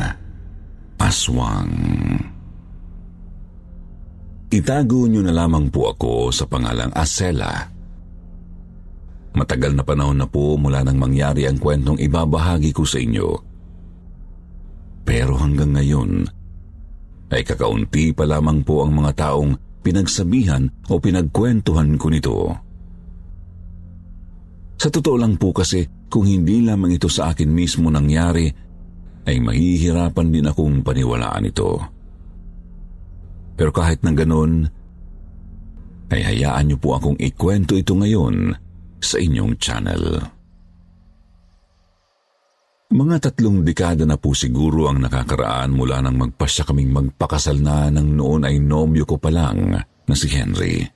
aswang. 1.00 1.72
Itago 4.52 5.08
niyo 5.08 5.24
na 5.24 5.32
lamang 5.32 5.72
po 5.72 5.96
ako 5.96 6.28
sa 6.28 6.44
pangalang 6.44 6.92
Asela. 6.92 7.72
Matagal 9.32 9.72
na 9.72 9.80
panahon 9.80 10.20
na 10.20 10.28
po 10.28 10.60
mula 10.60 10.84
nang 10.84 11.00
mangyari 11.00 11.48
ang 11.48 11.56
kwentong 11.56 11.96
ibabahagi 11.96 12.76
ko 12.76 12.84
sa 12.84 13.00
inyo. 13.00 13.28
Pero 15.08 15.40
hanggang 15.40 15.72
ngayon, 15.72 16.28
ay 17.32 17.48
kakaunti 17.48 18.12
pa 18.12 18.28
lamang 18.28 18.60
po 18.60 18.84
ang 18.84 18.92
mga 18.92 19.12
taong 19.24 19.56
pinagsabihan 19.80 20.68
o 20.92 21.00
pinagkwentuhan 21.00 21.96
ko 21.96 22.06
nito. 22.12 22.36
Sa 24.76 24.92
totoo 24.92 25.16
lang 25.16 25.40
po 25.40 25.56
kasi, 25.56 25.95
kung 26.06 26.24
hindi 26.24 26.62
lamang 26.62 26.96
ito 26.96 27.10
sa 27.10 27.34
akin 27.34 27.50
mismo 27.50 27.90
nangyari, 27.90 28.46
ay 29.26 29.42
mahihirapan 29.42 30.28
din 30.30 30.46
akong 30.46 30.86
paniwalaan 30.86 31.50
ito. 31.50 31.82
Pero 33.58 33.74
kahit 33.74 34.06
na 34.06 34.14
ganun, 34.14 34.70
ay 36.14 36.22
hayaan 36.22 36.70
niyo 36.70 36.78
po 36.78 36.94
akong 36.94 37.18
ikwento 37.18 37.74
ito 37.74 37.98
ngayon 37.98 38.54
sa 39.02 39.18
inyong 39.18 39.52
channel. 39.58 40.04
Mga 42.86 43.16
tatlong 43.18 43.66
dekada 43.66 44.06
na 44.06 44.14
po 44.14 44.30
siguro 44.30 44.86
ang 44.86 45.02
nakakaraan 45.02 45.74
mula 45.74 45.98
nang 45.98 46.14
magpasya 46.22 46.62
kaming 46.62 46.94
magpakasal 46.94 47.58
na 47.58 47.90
nang 47.90 48.14
noon 48.14 48.46
ay 48.46 48.62
nobyo 48.62 49.02
ko 49.02 49.18
pa 49.18 49.26
lang 49.34 49.74
na 49.82 50.14
si 50.14 50.30
Henry. 50.30 50.86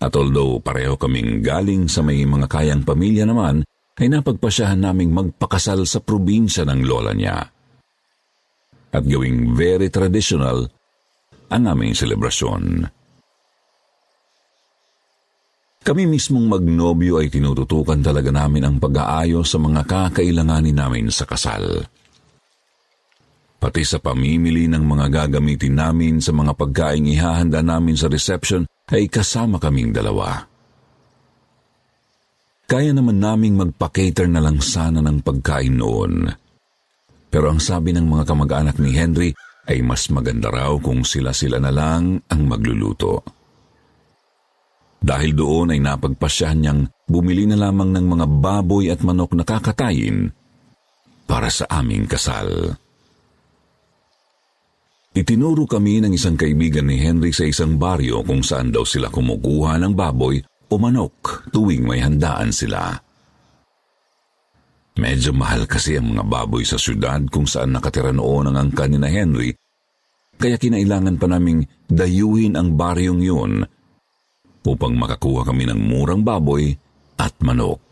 At 0.00 0.16
although 0.16 0.56
pareho 0.64 0.96
kaming 0.96 1.44
galing 1.44 1.84
sa 1.84 2.00
may 2.00 2.24
mga 2.24 2.48
kayang 2.48 2.82
pamilya 2.88 3.28
naman, 3.28 3.60
ay 4.00 4.08
napagpasyahan 4.08 4.80
naming 4.80 5.12
magpakasal 5.12 5.84
sa 5.84 6.00
probinsya 6.00 6.64
ng 6.64 6.80
lola 6.88 7.12
niya. 7.12 7.36
At 8.90 9.04
gawing 9.04 9.52
very 9.52 9.92
traditional 9.92 10.72
ang 11.52 11.62
aming 11.68 11.92
selebrasyon. 11.92 12.88
Kami 15.80 16.04
mismong 16.04 16.48
magnobyo 16.48 17.20
ay 17.20 17.32
tinututukan 17.32 18.00
talaga 18.00 18.32
namin 18.32 18.62
ang 18.64 18.76
pag-aayos 18.76 19.48
sa 19.48 19.58
mga 19.60 19.84
kakailanganin 19.84 20.76
namin 20.76 21.08
sa 21.12 21.24
kasal. 21.24 21.88
Pati 23.60 23.82
sa 23.84 24.00
pamimili 24.00 24.64
ng 24.68 24.80
mga 24.80 25.06
gagamitin 25.08 25.76
namin 25.76 26.20
sa 26.24 26.32
mga 26.32 26.56
pagkaing 26.56 27.04
ihahanda 27.12 27.60
namin 27.60 27.92
sa 27.92 28.08
reception 28.08 28.64
ay 28.90 29.06
kasama 29.06 29.62
kaming 29.62 29.94
dalawa. 29.94 30.46
Kaya 32.70 32.94
naman 32.94 33.18
naming 33.18 33.58
magpa-cater 33.58 34.30
na 34.30 34.38
lang 34.38 34.62
sana 34.62 35.02
ng 35.02 35.26
pagkain 35.26 35.74
noon. 35.74 36.30
Pero 37.30 37.50
ang 37.50 37.58
sabi 37.58 37.90
ng 37.90 38.06
mga 38.06 38.30
kamag-anak 38.30 38.78
ni 38.78 38.94
Henry 38.94 39.30
ay 39.66 39.82
mas 39.82 40.06
maganda 40.10 40.50
raw 40.50 40.78
kung 40.78 41.02
sila-sila 41.02 41.58
na 41.58 41.70
lang 41.74 42.22
ang 42.30 42.42
magluluto. 42.46 43.22
Dahil 45.00 45.32
doon 45.32 45.74
ay 45.74 45.80
napagpasyahan 45.80 46.58
niyang 46.60 46.82
bumili 47.08 47.48
na 47.48 47.56
lamang 47.58 47.90
ng 47.90 48.06
mga 48.06 48.26
baboy 48.38 48.92
at 48.92 49.00
manok 49.02 49.34
na 49.34 49.42
kakatayin 49.42 50.30
para 51.24 51.48
sa 51.48 51.66
aming 51.70 52.06
kasal. 52.06 52.74
Itinuro 55.10 55.66
kami 55.66 55.98
ng 55.98 56.14
isang 56.14 56.38
kaibigan 56.38 56.86
ni 56.86 57.02
Henry 57.02 57.34
sa 57.34 57.42
isang 57.42 57.74
baryo 57.74 58.22
kung 58.22 58.46
saan 58.46 58.70
daw 58.70 58.86
sila 58.86 59.10
kumukuha 59.10 59.74
ng 59.82 59.90
baboy 59.98 60.38
o 60.70 60.74
manok 60.78 61.50
tuwing 61.50 61.82
may 61.82 61.98
handaan 61.98 62.54
sila. 62.54 62.94
Medyo 64.94 65.34
mahal 65.34 65.66
kasi 65.66 65.98
ang 65.98 66.14
mga 66.14 66.30
baboy 66.30 66.62
sa 66.62 66.78
syudad 66.78 67.26
kung 67.26 67.42
saan 67.42 67.74
nakatira 67.74 68.14
noon 68.14 68.54
ang 68.54 68.70
angka 68.70 68.86
ni 68.86 69.02
na 69.02 69.10
Henry, 69.10 69.50
kaya 70.38 70.54
kinailangan 70.54 71.18
pa 71.18 71.26
naming 71.26 71.66
dayuhin 71.90 72.54
ang 72.54 72.78
baryong 72.78 73.18
yun 73.18 73.66
upang 74.62 74.94
makakuha 74.94 75.42
kami 75.42 75.66
ng 75.66 75.90
murang 75.90 76.22
baboy 76.22 76.70
at 77.18 77.34
manok. 77.42 77.82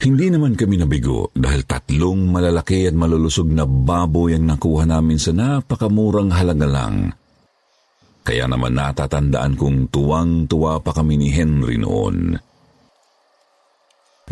Hindi 0.00 0.32
naman 0.32 0.56
kami 0.56 0.80
nabigo 0.80 1.28
dahil 1.36 1.68
tatlong 1.68 2.32
malalaki 2.32 2.88
at 2.88 2.96
malulusog 2.96 3.52
na 3.52 3.68
baboy 3.68 4.32
ang 4.32 4.48
nakuha 4.48 4.88
namin 4.88 5.20
sa 5.20 5.36
napakamurang 5.36 6.32
halaga 6.32 6.64
lang. 6.64 7.12
Kaya 8.24 8.48
naman 8.48 8.80
natatandaan 8.80 9.60
kong 9.60 9.92
tuwang-tuwa 9.92 10.80
pa 10.80 10.96
kami 10.96 11.20
ni 11.20 11.28
Henry 11.28 11.76
noon. 11.76 12.32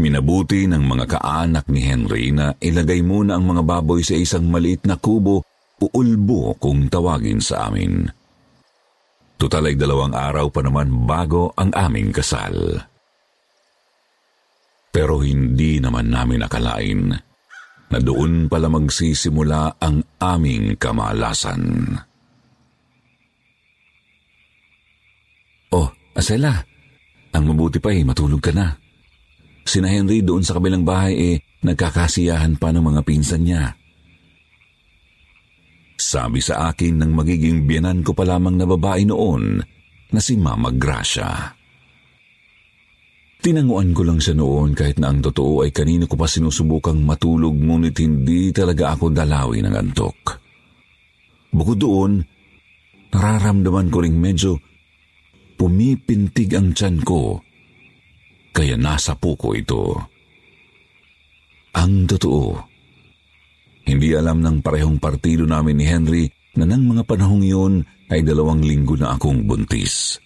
Minabuti 0.00 0.64
ng 0.64 0.81
mga 0.88 1.04
kaanak 1.04 1.68
ni 1.68 1.85
Henry 1.85 2.33
na 2.33 2.57
ilagay 2.57 3.04
muna 3.04 3.37
ang 3.37 3.44
mga 3.44 3.61
baboy 3.61 4.00
sa 4.00 4.16
isang 4.16 4.48
maliit 4.48 4.88
na 4.88 4.96
kubo 4.96 5.44
o 5.78 5.85
ulbo 5.92 6.57
kung 6.57 6.88
tawagin 6.88 7.44
sa 7.44 7.68
amin. 7.68 8.09
Tutal 9.37 9.68
dalawang 9.76 10.16
araw 10.16 10.48
pa 10.48 10.64
naman 10.64 11.04
bago 11.04 11.52
ang 11.61 11.76
aming 11.76 12.09
kasal. 12.09 12.88
Pero 14.99 15.23
hindi 15.23 15.79
naman 15.79 16.11
namin 16.11 16.43
akalain 16.43 17.15
na 17.87 17.99
doon 18.03 18.51
pala 18.51 18.67
magsisimula 18.67 19.79
ang 19.79 20.03
aming 20.19 20.75
kamalasan. 20.75 21.95
Oh, 25.71 25.87
Asela, 26.19 26.67
ang 27.31 27.45
mabuti 27.47 27.79
pa 27.79 27.95
eh, 27.95 28.03
matulog 28.03 28.43
ka 28.43 28.51
na. 28.51 28.75
Sina 29.63 29.87
Henry 29.87 30.19
doon 30.19 30.43
sa 30.43 30.59
kabilang 30.59 30.83
bahay 30.83 31.15
eh, 31.15 31.37
nagkakasiyahan 31.63 32.59
pa 32.59 32.75
ng 32.75 32.83
mga 32.83 33.01
pinsan 33.07 33.47
niya. 33.47 33.79
Sabi 35.95 36.43
sa 36.43 36.75
akin 36.75 36.99
ng 36.99 37.15
magiging 37.15 37.71
biyanan 37.71 38.03
ko 38.03 38.19
pa 38.19 38.27
lamang 38.27 38.59
na 38.59 38.67
babae 38.67 39.07
noon 39.07 39.63
na 40.11 40.19
si 40.19 40.35
Mama 40.35 40.75
Gracia. 40.75 41.58
Tinanguan 43.38 43.94
ko 43.94 44.03
lang 44.03 44.18
siya 44.18 44.35
noon 44.35 44.74
kahit 44.74 44.98
na 44.98 45.14
ang 45.14 45.22
totoo 45.22 45.62
ay 45.62 45.70
kanino 45.70 46.11
ko 46.11 46.18
pa 46.18 46.27
sinusubukang 46.27 46.98
matulog 47.07 47.55
ngunit 47.55 47.94
hindi 48.03 48.51
talaga 48.51 48.98
ako 48.98 49.14
dalawin 49.14 49.70
ng 49.70 49.74
antok. 49.79 50.18
Bukod 51.55 51.79
doon, 51.79 52.18
nararamdaman 53.14 53.88
ko 53.94 54.03
ring 54.03 54.18
medyo 54.18 54.59
pumipintig 55.55 56.51
ang 56.59 56.74
tiyan 56.74 56.98
ko. 57.07 57.38
Kaya 58.51 58.74
nasa 58.74 59.14
puko 59.14 59.55
ito. 59.55 59.94
Ang 61.79 62.11
totoo, 62.11 62.59
hindi 63.87 64.18
alam 64.18 64.42
ng 64.42 64.66
parehong 64.66 64.98
partido 64.98 65.46
namin 65.46 65.79
ni 65.79 65.87
Henry 65.87 66.24
na 66.59 66.66
nang 66.66 66.90
mga 66.90 67.07
panahong 67.07 67.46
yun 67.46 67.87
ay 68.11 68.27
dalawang 68.27 68.66
linggo 68.66 68.98
na 68.98 69.14
akong 69.14 69.46
buntis. 69.46 70.18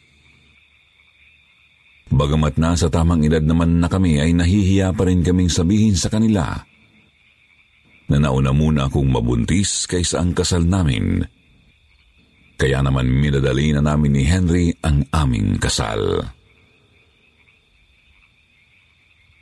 Bagamat 2.13 2.61
nasa 2.61 2.93
tamang 2.93 3.25
edad 3.25 3.41
naman 3.41 3.81
na 3.81 3.89
kami 3.89 4.21
ay 4.21 4.37
nahihiya 4.37 4.93
pa 4.93 5.09
rin 5.09 5.25
kaming 5.25 5.49
sabihin 5.49 5.97
sa 5.97 6.13
kanila 6.13 6.61
na 8.13 8.17
nauna 8.21 8.53
muna 8.53 8.93
akong 8.93 9.09
mabuntis 9.09 9.89
kaysa 9.89 10.21
ang 10.21 10.37
kasal 10.37 10.61
namin. 10.69 11.25
Kaya 12.61 12.85
naman 12.85 13.09
minadali 13.09 13.73
na 13.73 13.81
namin 13.81 14.13
ni 14.13 14.23
Henry 14.29 14.69
ang 14.85 15.09
aming 15.09 15.57
kasal. 15.57 16.21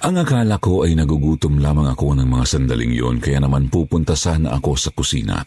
Ang 0.01 0.17
akala 0.17 0.57
ko 0.63 0.87
ay 0.87 0.97
nagugutom 0.97 1.61
lamang 1.61 1.91
ako 1.91 2.17
ng 2.17 2.25
mga 2.25 2.45
sandaling 2.47 2.95
yon 2.95 3.21
kaya 3.21 3.43
naman 3.43 3.69
pupunta 3.69 4.15
sana 4.17 4.57
ako 4.57 4.73
sa 4.79 4.95
kusina. 4.95 5.43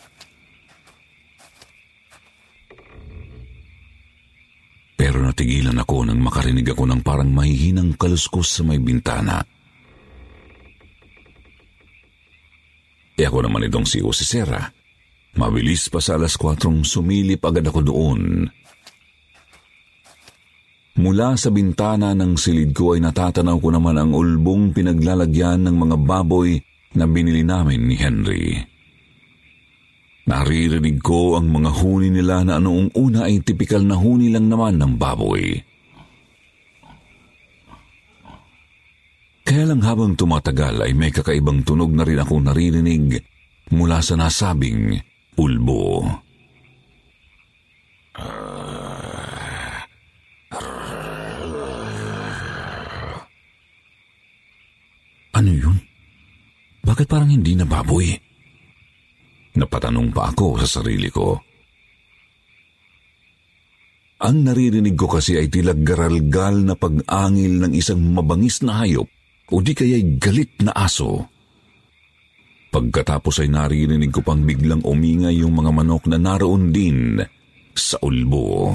Pero 4.94 5.20
natigilan 5.20 5.78
ako 5.82 6.06
nang 6.06 6.22
makarinig 6.22 6.70
ako 6.70 6.84
ng 6.90 7.02
parang 7.02 7.30
mahihinang 7.34 7.98
kaluskos 7.98 8.60
sa 8.60 8.62
may 8.62 8.78
bintana. 8.78 9.42
E 13.14 13.22
ako 13.22 13.46
naman 13.46 13.70
itong 13.70 13.86
si 13.86 14.02
Jose. 14.02 14.42
Mabilis 15.34 15.90
pa 15.90 15.98
sa 15.98 16.18
alas 16.18 16.38
kwatrong 16.38 16.86
sumilip 16.86 17.42
agad 17.42 17.66
ako 17.66 17.82
doon. 17.82 18.22
Mula 20.94 21.34
sa 21.34 21.50
bintana 21.50 22.14
ng 22.14 22.38
silid 22.38 22.70
ko 22.70 22.94
ay 22.94 23.02
natatanaw 23.02 23.58
ko 23.58 23.74
naman 23.74 23.98
ang 23.98 24.14
ulbong 24.14 24.78
pinaglalagyan 24.78 25.66
ng 25.66 25.74
mga 25.74 25.98
baboy 26.06 26.62
na 26.94 27.10
binili 27.10 27.42
namin 27.42 27.82
ni 27.90 27.98
Henry. 27.98 28.73
Naririnig 30.24 31.04
ko 31.04 31.36
ang 31.36 31.52
mga 31.52 31.84
huni 31.84 32.08
nila 32.08 32.48
na 32.48 32.56
noong 32.56 32.96
una 32.96 33.28
ay 33.28 33.44
tipikal 33.44 33.84
na 33.84 34.00
huni 34.00 34.32
lang 34.32 34.48
naman 34.48 34.80
ng 34.80 34.96
baboy. 34.96 35.60
Kaya 39.44 39.68
lang 39.68 39.84
habang 39.84 40.16
tumatagal 40.16 40.80
ay 40.80 40.96
may 40.96 41.12
kakaibang 41.12 41.68
tunog 41.68 41.92
na 41.92 42.08
rin 42.08 42.24
akong 42.24 42.48
naririnig 42.48 43.20
mula 43.76 44.00
sa 44.00 44.16
nasabing 44.16 44.96
ulbo. 45.36 46.08
Ano 55.34 55.52
yun? 55.52 55.76
Bakit 56.88 57.12
parang 57.12 57.28
hindi 57.28 57.60
na 57.60 57.68
baboy? 57.68 58.33
Napatanong 59.54 60.10
pa 60.10 60.34
ako 60.34 60.58
sa 60.62 60.82
sarili 60.82 61.14
ko. 61.14 61.38
Ang 64.24 64.48
naririnig 64.48 64.96
ko 64.96 65.12
kasi 65.12 65.36
ay 65.36 65.52
tila 65.52 65.76
garalgal 65.76 66.64
na 66.64 66.80
pag-angil 66.80 67.60
ng 67.60 67.74
isang 67.76 68.00
mabangis 68.00 68.64
na 68.64 68.80
hayop 68.80 69.06
o 69.52 69.60
di 69.60 69.76
kaya'y 69.76 70.16
galit 70.16 70.64
na 70.64 70.72
aso. 70.72 71.28
Pagkatapos 72.74 73.44
ay 73.44 73.52
naririnig 73.52 74.10
ko 74.10 74.26
pang 74.26 74.42
biglang 74.42 74.82
umingay 74.82 75.44
yung 75.44 75.54
mga 75.54 75.70
manok 75.76 76.10
na 76.10 76.18
naroon 76.18 76.74
din 76.74 77.22
sa 77.76 78.00
ulbo. 78.02 78.74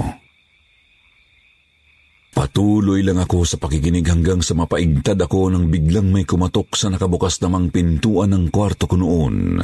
Patuloy 2.31 3.03
lang 3.03 3.19
ako 3.19 3.43
sa 3.43 3.59
pakikinig 3.59 4.07
hanggang 4.07 4.39
sa 4.39 4.55
mapaigtad 4.55 5.19
ako 5.19 5.51
nang 5.51 5.67
biglang 5.67 6.07
may 6.07 6.23
kumatok 6.23 6.71
sa 6.77 6.87
nakabukas 6.87 7.41
namang 7.43 7.67
pintuan 7.67 8.31
ng 8.31 8.47
kwarto 8.47 8.87
ko 8.87 8.95
noon. 8.95 9.59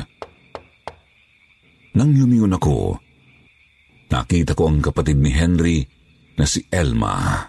Nang 1.96 2.12
lumingon 2.12 2.52
ako, 2.52 3.00
nakita 4.12 4.52
ko 4.52 4.68
ang 4.68 4.84
kapatid 4.84 5.16
ni 5.16 5.32
Henry 5.32 5.80
na 6.36 6.44
si 6.44 6.60
Elma. 6.68 7.40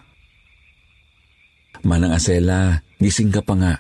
Manang 1.83 2.15
Asela, 2.15 2.79
gising 3.03 3.35
ka 3.35 3.43
pa 3.43 3.55
nga. 3.59 3.75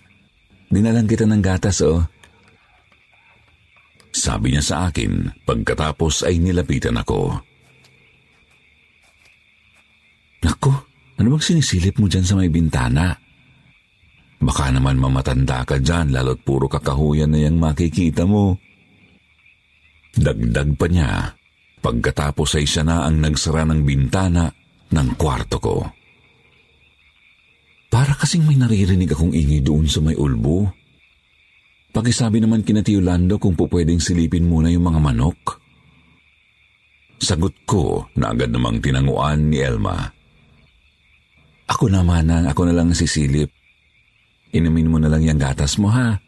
Dinalang 0.66 1.06
kita 1.06 1.22
ng 1.22 1.42
gatas, 1.42 1.78
oh. 1.86 2.02
Sabi 4.10 4.54
niya 4.54 4.64
sa 4.64 4.76
akin 4.90 5.44
pagkatapos 5.46 6.26
ay 6.26 6.42
nilapitan 6.42 6.98
ako. 6.98 7.38
Naku, 10.42 10.72
ano 11.20 11.26
bang 11.30 11.44
sinisilip 11.44 12.00
mo 12.02 12.10
dyan 12.10 12.26
sa 12.26 12.34
may 12.34 12.50
bintana? 12.50 13.14
Baka 14.42 14.72
naman 14.74 14.98
mamatanda 14.98 15.62
ka 15.62 15.78
dyan 15.78 16.12
lalo't 16.12 16.42
puro 16.42 16.66
kakahuyan 16.66 17.32
na 17.32 17.44
yung 17.44 17.60
makikita 17.60 18.24
mo. 18.24 18.56
Dagdag 20.16 20.80
pa 20.80 20.86
niya, 20.88 21.36
pagkatapos 21.84 22.56
ay 22.56 22.64
siya 22.64 22.82
na 22.88 23.04
ang 23.04 23.20
nagsara 23.20 23.68
ng 23.68 23.84
bintana 23.84 24.48
ng 24.88 25.08
kwarto 25.20 25.60
ko. 25.60 25.76
Para 27.92 28.16
kasing 28.16 28.48
may 28.48 28.56
naririnig 28.56 29.12
akong 29.12 29.36
ingay 29.36 29.60
doon 29.60 29.86
sa 29.86 30.00
may 30.00 30.16
ulbo. 30.16 30.72
Pakisabi 31.92 32.40
naman 32.44 32.64
kina 32.64 32.84
Tio 32.84 33.00
Lando 33.00 33.40
kung 33.40 33.56
po 33.56 33.68
pwedeng 33.72 34.00
silipin 34.00 34.48
muna 34.48 34.68
yung 34.68 34.84
mga 34.84 35.00
manok. 35.00 35.40
Sagot 37.16 37.56
ko 37.64 38.12
na 38.20 38.36
agad 38.36 38.52
namang 38.52 38.84
tinanguan 38.84 39.48
ni 39.48 39.64
Elma. 39.64 39.96
Ako 41.66 41.88
naman 41.88 42.28
ang 42.28 42.44
ako 42.44 42.68
na 42.68 42.76
lang 42.76 42.92
sisilip. 42.92 43.48
Inumin 44.52 44.92
mo 44.92 44.96
na 45.00 45.08
lang 45.08 45.24
yung 45.24 45.40
gatas 45.40 45.80
mo 45.80 45.88
ha. 45.88 46.20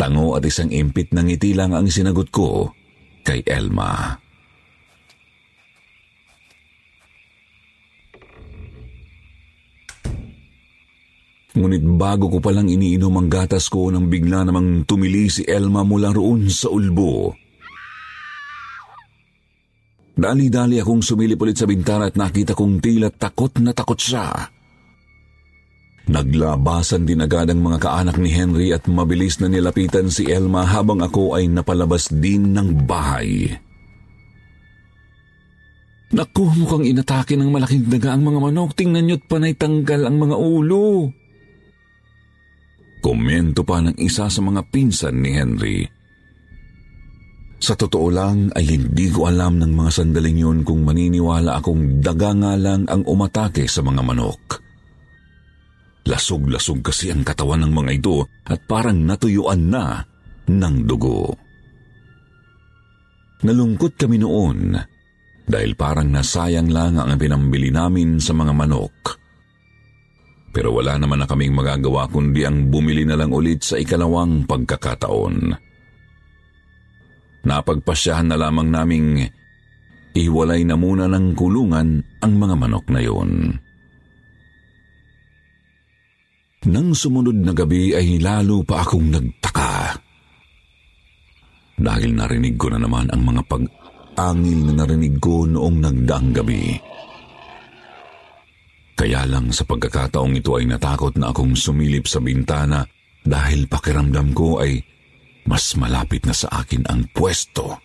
Tango 0.00 0.32
at 0.32 0.48
isang 0.48 0.72
impit 0.72 1.12
ng 1.12 1.28
ngiti 1.28 1.52
lang 1.52 1.76
ang 1.76 1.84
sinagot 1.84 2.32
ko 2.32 2.72
kay 3.20 3.44
Elma. 3.44 4.16
Ngunit 11.52 11.84
bago 12.00 12.32
ko 12.32 12.40
palang 12.40 12.72
iniinom 12.72 13.12
ang 13.12 13.28
gatas 13.28 13.68
ko 13.68 13.92
nang 13.92 14.08
bigla 14.08 14.48
namang 14.48 14.88
tumili 14.88 15.28
si 15.28 15.44
Elma 15.44 15.84
mula 15.84 16.16
roon 16.16 16.48
sa 16.48 16.72
ulbo. 16.72 17.36
Dali-dali 20.16 20.80
akong 20.80 21.04
sumilip 21.04 21.36
ulit 21.44 21.60
sa 21.60 21.68
bintana 21.68 22.08
at 22.08 22.16
nakita 22.16 22.56
kong 22.56 22.80
tila 22.80 23.12
takot 23.12 23.52
na 23.60 23.76
takot 23.76 24.00
siya. 24.00 24.48
Naglabasan 26.08 27.04
din 27.04 27.20
agad 27.20 27.52
ang 27.52 27.60
mga 27.60 27.78
kaanak 27.82 28.16
ni 28.16 28.32
Henry 28.32 28.72
at 28.72 28.88
mabilis 28.88 29.36
na 29.42 29.52
nilapitan 29.52 30.08
si 30.08 30.30
Elma 30.32 30.64
habang 30.64 31.04
ako 31.04 31.36
ay 31.36 31.50
napalabas 31.50 32.08
din 32.08 32.56
ng 32.56 32.88
bahay. 32.88 33.52
Naku, 36.10 36.42
mukhang 36.58 36.88
inatake 36.90 37.38
ng 37.38 37.54
malaking 37.54 37.86
daga 37.86 38.18
ang 38.18 38.26
mga 38.26 38.38
manok. 38.42 38.74
Tingnan 38.74 39.06
niyo't 39.06 39.30
panay 39.30 39.54
tanggal 39.54 40.10
ang 40.10 40.18
mga 40.18 40.36
ulo. 40.40 41.06
Komento 42.98 43.62
pa 43.62 43.78
ng 43.78 43.94
isa 44.02 44.26
sa 44.26 44.40
mga 44.42 44.66
pinsan 44.74 45.22
ni 45.22 45.30
Henry. 45.30 45.80
Sa 47.60 47.76
totoo 47.76 48.08
lang 48.10 48.50
ay 48.56 48.64
hindi 48.66 49.12
ko 49.12 49.30
alam 49.30 49.60
ng 49.60 49.70
mga 49.70 49.90
sandaling 49.92 50.38
yun 50.40 50.58
kung 50.64 50.82
maniniwala 50.82 51.60
akong 51.60 52.02
daga 52.02 52.32
nga 52.34 52.58
lang 52.58 52.88
ang 52.90 53.06
umatake 53.06 53.68
sa 53.70 53.84
mga 53.84 54.02
manok. 54.02 54.69
Lasog-lasog 56.08 56.80
kasi 56.80 57.12
ang 57.12 57.20
katawan 57.20 57.66
ng 57.68 57.72
mga 57.76 57.90
ito 58.00 58.24
at 58.48 58.64
parang 58.64 59.04
natuyuan 59.04 59.68
na 59.68 60.00
ng 60.48 60.76
dugo. 60.88 61.36
Nalungkot 63.40 63.96
kami 63.96 64.20
noon 64.20 64.76
dahil 65.50 65.72
parang 65.76 66.08
nasayang 66.08 66.68
lang 66.68 66.96
ang 67.00 67.16
pinambili 67.16 67.72
namin 67.72 68.20
sa 68.20 68.36
mga 68.36 68.52
manok. 68.52 68.96
Pero 70.50 70.74
wala 70.74 70.98
naman 70.98 71.22
na 71.22 71.26
kaming 71.30 71.54
magagawa 71.54 72.10
kundi 72.10 72.42
ang 72.42 72.68
bumili 72.68 73.06
na 73.06 73.14
lang 73.14 73.30
ulit 73.30 73.62
sa 73.62 73.78
ikalawang 73.78 74.44
pagkakataon. 74.50 75.54
Napagpasyahan 77.46 78.28
na 78.28 78.36
lamang 78.36 78.68
naming 78.68 79.08
iwalay 80.12 80.66
na 80.66 80.74
muna 80.74 81.06
ng 81.06 81.38
kulungan 81.38 82.02
ang 82.20 82.32
mga 82.34 82.54
manok 82.58 82.86
na 82.90 83.00
yon. 83.00 83.30
Nang 86.68 86.92
sumunod 86.92 87.40
na 87.40 87.56
gabi 87.56 87.96
ay 87.96 88.20
lalo 88.20 88.60
pa 88.60 88.84
akong 88.84 89.08
nagtaka. 89.08 89.96
Dahil 91.80 92.12
narinig 92.12 92.60
ko 92.60 92.68
na 92.68 92.76
naman 92.76 93.08
ang 93.08 93.24
mga 93.24 93.42
pag-angil 93.48 94.68
na 94.68 94.84
narinig 94.84 95.16
ko 95.16 95.48
noong 95.48 95.80
nagdaang 95.80 96.30
gabi. 96.36 96.76
Kaya 98.92 99.24
lang 99.24 99.48
sa 99.48 99.64
pagkakataong 99.64 100.36
ito 100.36 100.60
ay 100.60 100.68
natakot 100.68 101.16
na 101.16 101.32
akong 101.32 101.56
sumilip 101.56 102.04
sa 102.04 102.20
bintana 102.20 102.84
dahil 103.24 103.64
pakiramdam 103.64 104.36
ko 104.36 104.60
ay 104.60 104.84
mas 105.48 105.72
malapit 105.80 106.28
na 106.28 106.36
sa 106.36 106.52
akin 106.60 106.84
ang 106.84 107.08
pwesto 107.16 107.80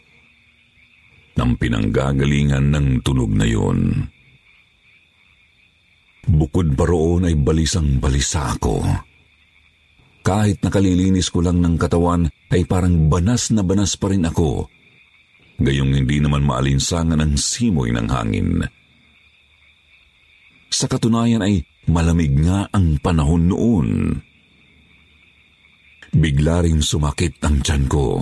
ng 1.40 1.52
pinanggagalingan 1.56 2.76
ng 2.76 2.88
tunog 3.00 3.32
na 3.32 3.48
yun. 3.48 4.12
Bukod 6.26 6.74
pa 6.74 6.90
roon 6.90 7.30
ay 7.30 7.38
balisang 7.38 8.02
balisa 8.02 8.58
ako. 8.58 8.82
Kahit 10.26 10.66
nakalilinis 10.66 11.30
ko 11.30 11.46
lang 11.46 11.62
ng 11.62 11.78
katawan 11.78 12.26
ay 12.50 12.66
parang 12.66 13.14
banas 13.14 13.54
na 13.54 13.62
banas 13.62 13.94
pa 13.94 14.10
rin 14.10 14.26
ako. 14.26 14.66
Gayong 15.62 15.94
hindi 15.94 16.18
naman 16.18 16.42
maalinsangan 16.42 17.22
ang 17.22 17.38
simoy 17.38 17.94
ng 17.94 18.08
hangin. 18.10 18.66
Sa 20.74 20.90
katunayan 20.90 21.46
ay 21.46 21.62
malamig 21.86 22.34
nga 22.42 22.66
ang 22.74 22.98
panahon 22.98 23.46
noon. 23.46 23.90
Bigla 26.10 26.66
rin 26.66 26.82
sumakit 26.82 27.38
ang 27.46 27.62
tiyan 27.62 27.86
ko. 27.86 28.18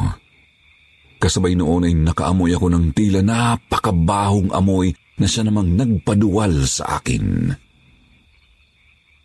Kasabay 1.24 1.56
noon 1.56 1.88
ay 1.88 1.96
nakaamoy 1.96 2.52
ako 2.52 2.68
ng 2.68 2.92
tila 2.92 3.24
napakabahong 3.24 4.52
amoy 4.52 4.92
na 5.16 5.24
siya 5.24 5.48
namang 5.48 5.72
nagpaduwal 5.72 6.68
sa 6.68 7.00
akin. 7.00 7.56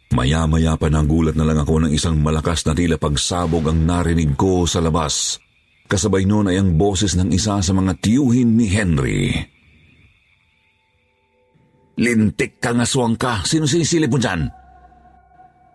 Maya-maya 0.08 0.72
pa 0.80 0.88
nagulat 0.88 1.36
na 1.36 1.44
lang 1.44 1.60
ako 1.60 1.84
ng 1.84 1.92
isang 1.92 2.16
malakas 2.24 2.64
na 2.64 2.72
tila 2.72 2.96
pagsabog 2.96 3.68
ang 3.68 3.84
narinig 3.84 4.32
ko 4.40 4.64
sa 4.64 4.80
labas. 4.80 5.36
Kasabay 5.88 6.24
noon 6.24 6.48
ay 6.48 6.60
ang 6.60 6.80
boses 6.80 7.12
ng 7.16 7.28
isa 7.32 7.60
sa 7.60 7.72
mga 7.76 7.92
tiyuhin 8.00 8.56
ni 8.56 8.66
Henry. 8.72 9.36
Lintik 11.98 12.56
ka 12.62 12.72
nga 12.72 12.88
suwang 12.88 13.20
ka. 13.20 13.44
Sino 13.44 13.68
sinisilip 13.68 14.08
mo 14.08 14.20
dyan? 14.20 14.48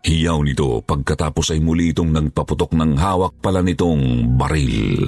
Hiyaw 0.03 0.39
nito 0.43 0.81
pagkatapos 0.83 1.55
ay 1.55 1.59
muli 1.63 1.95
itong 1.95 2.11
nagpaputok 2.11 2.75
ng 2.75 2.99
hawak 2.99 3.39
pala 3.39 3.63
nitong 3.63 4.33
baril. 4.35 5.07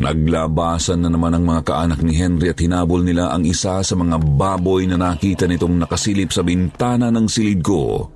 Naglabasan 0.00 1.04
na 1.04 1.12
naman 1.12 1.36
ang 1.36 1.44
mga 1.44 1.62
kaanak 1.68 2.00
ni 2.00 2.16
Henry 2.16 2.48
at 2.48 2.56
hinabol 2.56 3.04
nila 3.04 3.36
ang 3.36 3.44
isa 3.44 3.84
sa 3.84 3.94
mga 3.94 4.16
baboy 4.16 4.88
na 4.88 4.96
nakita 4.96 5.44
nitong 5.44 5.84
nakasilip 5.84 6.32
sa 6.32 6.40
bintana 6.40 7.12
ng 7.12 7.28
silid 7.28 7.60
ko. 7.60 8.08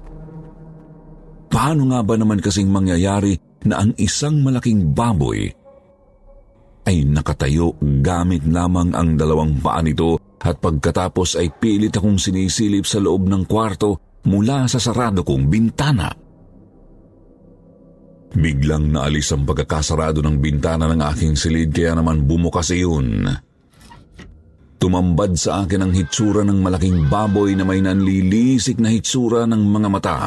Paano 1.53 1.93
nga 1.93 2.01
ba 2.01 2.17
naman 2.17 2.41
kasing 2.41 2.73
mangyayari 2.73 3.37
na 3.69 3.85
ang 3.85 3.93
isang 4.01 4.41
malaking 4.41 4.97
baboy 4.97 5.53
ay 6.85 7.05
nakatayo 7.05 7.77
gamit 8.01 8.45
lamang 8.49 8.93
ang 8.97 9.17
dalawang 9.17 9.61
paa 9.61 9.81
nito 9.85 10.21
at 10.41 10.61
pagkatapos 10.61 11.41
ay 11.41 11.53
pilit 11.53 11.93
akong 11.97 12.21
sinisilip 12.21 12.85
sa 12.85 13.01
loob 13.01 13.29
ng 13.29 13.45
kwarto 13.49 14.21
mula 14.25 14.69
sa 14.69 14.81
sarado 14.81 15.21
kong 15.21 15.49
bintana. 15.49 16.24
Biglang 18.35 18.91
naalis 18.91 19.31
ang 19.31 19.47
pagkakasarado 19.47 20.19
ng 20.19 20.43
bintana 20.43 20.91
ng 20.91 21.01
aking 21.15 21.39
silid 21.39 21.71
kaya 21.71 21.95
naman 21.95 22.27
bumukas 22.27 22.75
iyon. 22.75 23.31
Tumambad 24.83 25.39
sa 25.39 25.65
akin 25.65 25.87
ang 25.87 25.93
hitsura 25.95 26.45
ng 26.45 26.61
malaking 26.61 27.09
baboy 27.09 27.57
na 27.57 27.65
may 27.65 27.81
nanlilisik 27.81 28.83
na 28.83 28.91
hitsura 28.93 29.49
ng 29.49 29.63
mga 29.65 29.89
mata. 29.89 30.19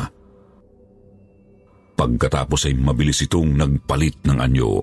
Pagkatapos 1.94 2.66
ay 2.66 2.74
mabilis 2.74 3.22
itong 3.28 3.54
nagpalit 3.54 4.18
ng 4.26 4.38
anyo. 4.40 4.82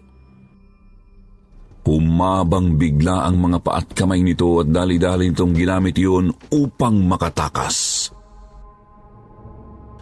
Humabang 1.85 2.79
bigla 2.79 3.27
ang 3.27 3.43
mga 3.43 3.59
paat 3.61 3.87
kamay 3.93 4.23
nito 4.23 4.63
at 4.63 4.71
dali-dali 4.71 5.35
itong 5.35 5.53
ginamit 5.53 5.99
iyon 5.99 6.33
upang 6.55 6.97
makatakas. 7.05 8.09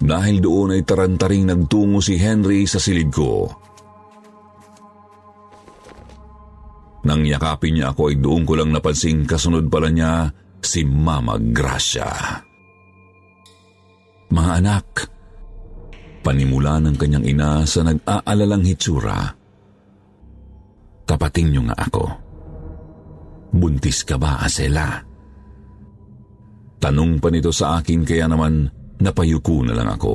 Dahil 0.03 0.43
doon 0.43 0.75
ay 0.75 0.83
tarantaring 0.83 1.47
nagtungo 1.47 2.03
si 2.03 2.19
Henry 2.19 2.67
sa 2.67 2.83
silid 2.83 3.07
ko. 3.15 3.47
Nang 7.07 7.23
yakapin 7.23 7.79
niya 7.79 7.95
ako 7.95 8.11
ay 8.11 8.19
doon 8.19 8.43
ko 8.43 8.59
lang 8.59 8.75
napansing 8.75 9.27
kasunod 9.27 9.71
pala 9.71 9.91
niya 9.91 10.27
si 10.59 10.83
Mama 10.83 11.39
Gracia. 11.39 12.11
Mga 14.33 14.53
anak, 14.63 14.87
panimula 16.23 16.83
ng 16.83 16.97
kanyang 16.99 17.27
ina 17.27 17.63
sa 17.67 17.87
nag-aalalang 17.87 18.65
hitsura. 18.67 19.19
Kapating 21.07 21.51
niyo 21.51 21.63
nga 21.67 21.77
ako. 21.79 22.05
Buntis 23.53 24.03
ka 24.03 24.17
ba, 24.17 24.41
Asela? 24.41 25.03
Tanong 26.83 27.23
pa 27.23 27.29
nito 27.31 27.55
sa 27.55 27.79
akin 27.79 28.03
kaya 28.03 28.27
naman 28.27 28.82
Napayuko 29.03 29.67
na 29.67 29.75
lang 29.75 29.91
ako. 29.91 30.15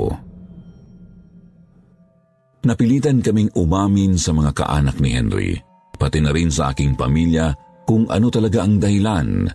Napilitan 2.63 3.19
kaming 3.19 3.52
umamin 3.56 4.15
sa 4.15 4.32
mga 4.32 4.52
kaanak 4.56 4.97
ni 5.04 5.15
Henry, 5.15 5.56
pati 5.95 6.19
na 6.23 6.32
rin 6.32 6.52
sa 6.52 6.71
aking 6.71 6.95
pamilya 6.95 7.52
kung 7.88 8.08
ano 8.08 8.28
talaga 8.28 8.63
ang 8.63 8.80
dahilan 8.80 9.47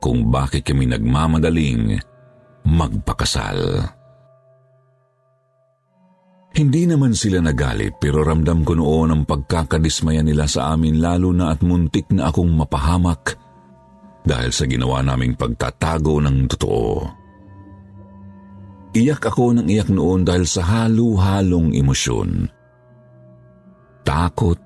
kung 0.00 0.28
bakit 0.28 0.64
kami 0.64 0.88
nagmamadaling 0.88 2.00
magpakasal. 2.64 3.84
Hindi 6.56 6.88
naman 6.88 7.12
sila 7.12 7.44
nagalit 7.44 8.00
pero 8.00 8.24
ramdam 8.24 8.64
ko 8.64 8.72
noon 8.72 9.12
ang 9.12 9.22
pagkakadismaya 9.28 10.24
nila 10.24 10.48
sa 10.48 10.72
amin 10.72 10.96
lalo 10.96 11.28
na 11.36 11.52
at 11.52 11.60
muntik 11.60 12.08
na 12.16 12.32
akong 12.32 12.48
mapahamak 12.48 13.36
dahil 14.24 14.50
sa 14.56 14.64
ginawa 14.64 15.04
naming 15.04 15.36
pagtatago 15.36 16.16
ng 16.24 16.48
totoo. 16.56 17.15
Iyak 18.96 19.28
ako 19.28 19.60
ng 19.60 19.68
iyak 19.68 19.92
noon 19.92 20.24
dahil 20.24 20.48
sa 20.48 20.64
halo-halong 20.64 21.76
emosyon. 21.76 22.48
Takot, 24.00 24.64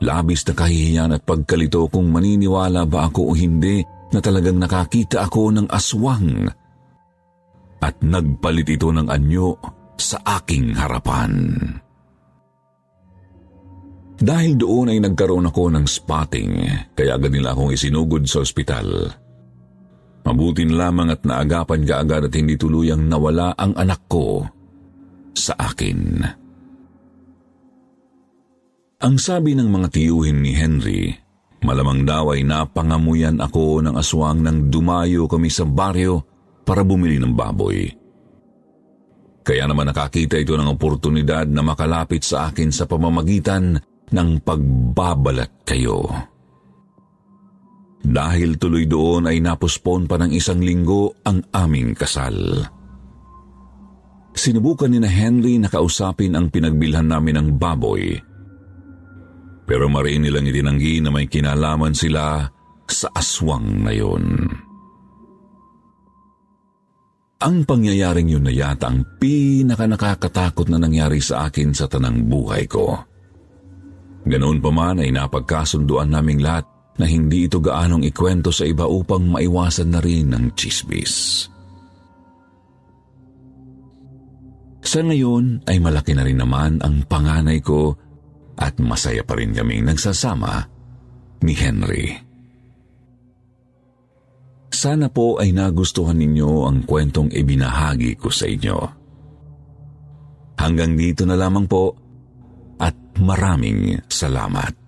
labis 0.00 0.48
na 0.48 0.54
kahihiyan 0.56 1.12
at 1.12 1.22
pagkalito 1.28 1.92
kung 1.92 2.08
maniniwala 2.08 2.88
ba 2.88 3.12
ako 3.12 3.28
o 3.28 3.32
hindi 3.36 3.84
na 4.08 4.24
talagang 4.24 4.56
nakakita 4.56 5.28
ako 5.28 5.52
ng 5.52 5.66
aswang 5.68 6.48
at 7.84 7.94
nagpalit 8.00 8.72
ito 8.72 8.88
ng 8.88 9.12
anyo 9.12 9.60
sa 10.00 10.24
aking 10.40 10.72
harapan. 10.72 11.32
Dahil 14.18 14.56
doon 14.56 14.96
ay 14.96 14.98
nagkaroon 15.04 15.52
ako 15.52 15.68
ng 15.76 15.84
spotting, 15.84 16.64
kaya 16.96 17.20
agad 17.20 17.30
nila 17.30 17.52
akong 17.52 17.70
isinugod 17.76 18.24
sa 18.24 18.40
ospital. 18.40 19.12
Mabutin 20.28 20.76
lamang 20.76 21.08
at 21.08 21.24
naagapan 21.24 21.88
ka 21.88 22.04
agad 22.04 22.28
at 22.28 22.34
hindi 22.36 22.60
tuluyang 22.60 23.08
nawala 23.08 23.56
ang 23.56 23.72
anak 23.80 24.04
ko 24.12 24.44
sa 25.32 25.56
akin. 25.56 26.20
Ang 28.98 29.14
sabi 29.16 29.56
ng 29.56 29.72
mga 29.72 29.88
tiyuhin 29.88 30.44
ni 30.44 30.52
Henry, 30.52 31.16
malamang 31.64 32.04
daw 32.04 32.36
ay 32.36 32.44
napangamuyan 32.44 33.40
ako 33.40 33.80
ng 33.80 33.94
aswang 33.96 34.44
nang 34.44 34.68
dumayo 34.68 35.24
kami 35.24 35.48
sa 35.48 35.64
baryo 35.64 36.20
para 36.60 36.84
bumili 36.84 37.16
ng 37.16 37.32
baboy. 37.32 37.88
Kaya 39.40 39.64
naman 39.64 39.88
nakakita 39.88 40.36
ito 40.36 40.60
ng 40.60 40.76
oportunidad 40.76 41.48
na 41.48 41.64
makalapit 41.64 42.20
sa 42.20 42.52
akin 42.52 42.68
sa 42.68 42.84
pamamagitan 42.84 43.80
ng 44.12 44.28
pagbabalat 44.44 45.64
kayo. 45.64 46.04
Dahil 48.04 48.56
tuloy 48.56 48.86
doon 48.86 49.26
ay 49.26 49.42
napuspon 49.42 50.06
pa 50.06 50.16
ng 50.16 50.30
isang 50.30 50.62
linggo 50.62 51.18
ang 51.26 51.42
aming 51.50 51.92
kasal. 51.98 52.62
Sinubukan 54.38 54.86
ni 54.86 55.02
na 55.02 55.10
Henry 55.10 55.58
na 55.58 55.66
kausapin 55.66 56.38
ang 56.38 56.46
pinagbilhan 56.46 57.10
namin 57.10 57.42
ng 57.42 57.48
baboy. 57.58 58.14
Pero 59.66 59.90
mariin 59.90 60.24
nilang 60.24 60.46
itinanggi 60.46 61.02
na 61.02 61.10
may 61.10 61.26
kinalaman 61.26 61.92
sila 61.92 62.46
sa 62.86 63.08
aswang 63.12 63.82
na 63.82 63.92
yun. 63.92 64.46
Ang 67.38 67.62
pangyayaring 67.66 68.30
yun 68.30 68.46
na 68.46 68.54
yata 68.54 68.90
ang 68.90 69.02
pinaka 69.18 69.86
nakakatakot 69.86 70.66
na 70.70 70.78
nangyari 70.78 71.22
sa 71.22 71.50
akin 71.50 71.70
sa 71.70 71.86
tanang 71.86 72.26
buhay 72.26 72.66
ko. 72.66 72.98
Ganoon 74.26 74.58
pa 74.58 74.70
man 74.74 74.98
ay 74.98 75.14
napagkasunduan 75.14 76.10
naming 76.10 76.42
lahat 76.42 76.66
na 76.98 77.06
hindi 77.06 77.46
ito 77.46 77.62
gaanong 77.62 78.02
ikwento 78.10 78.50
sa 78.50 78.66
iba 78.66 78.84
upang 78.84 79.30
maiwasan 79.30 79.94
na 79.94 80.02
rin 80.02 80.34
ng 80.34 80.52
chismis. 80.58 81.46
Sa 84.82 85.04
ngayon 85.04 85.68
ay 85.68 85.78
malaki 85.78 86.16
na 86.16 86.24
rin 86.26 86.40
naman 86.40 86.80
ang 86.82 87.04
panganay 87.06 87.60
ko 87.62 87.94
at 88.58 88.80
masaya 88.82 89.22
pa 89.22 89.38
rin 89.38 89.54
kaming 89.54 89.86
nagsasama 89.86 90.64
ni 91.44 91.54
Henry. 91.54 92.08
Sana 94.72 95.10
po 95.10 95.36
ay 95.38 95.52
nagustuhan 95.52 96.16
ninyo 96.16 96.66
ang 96.66 96.88
kwentong 96.88 97.30
ibinahagi 97.34 98.16
ko 98.16 98.32
sa 98.32 98.46
inyo. 98.46 98.78
Hanggang 100.58 100.94
dito 100.98 101.22
na 101.28 101.36
lamang 101.38 101.66
po 101.68 101.94
at 102.80 102.94
maraming 103.20 104.02
salamat. 104.06 104.87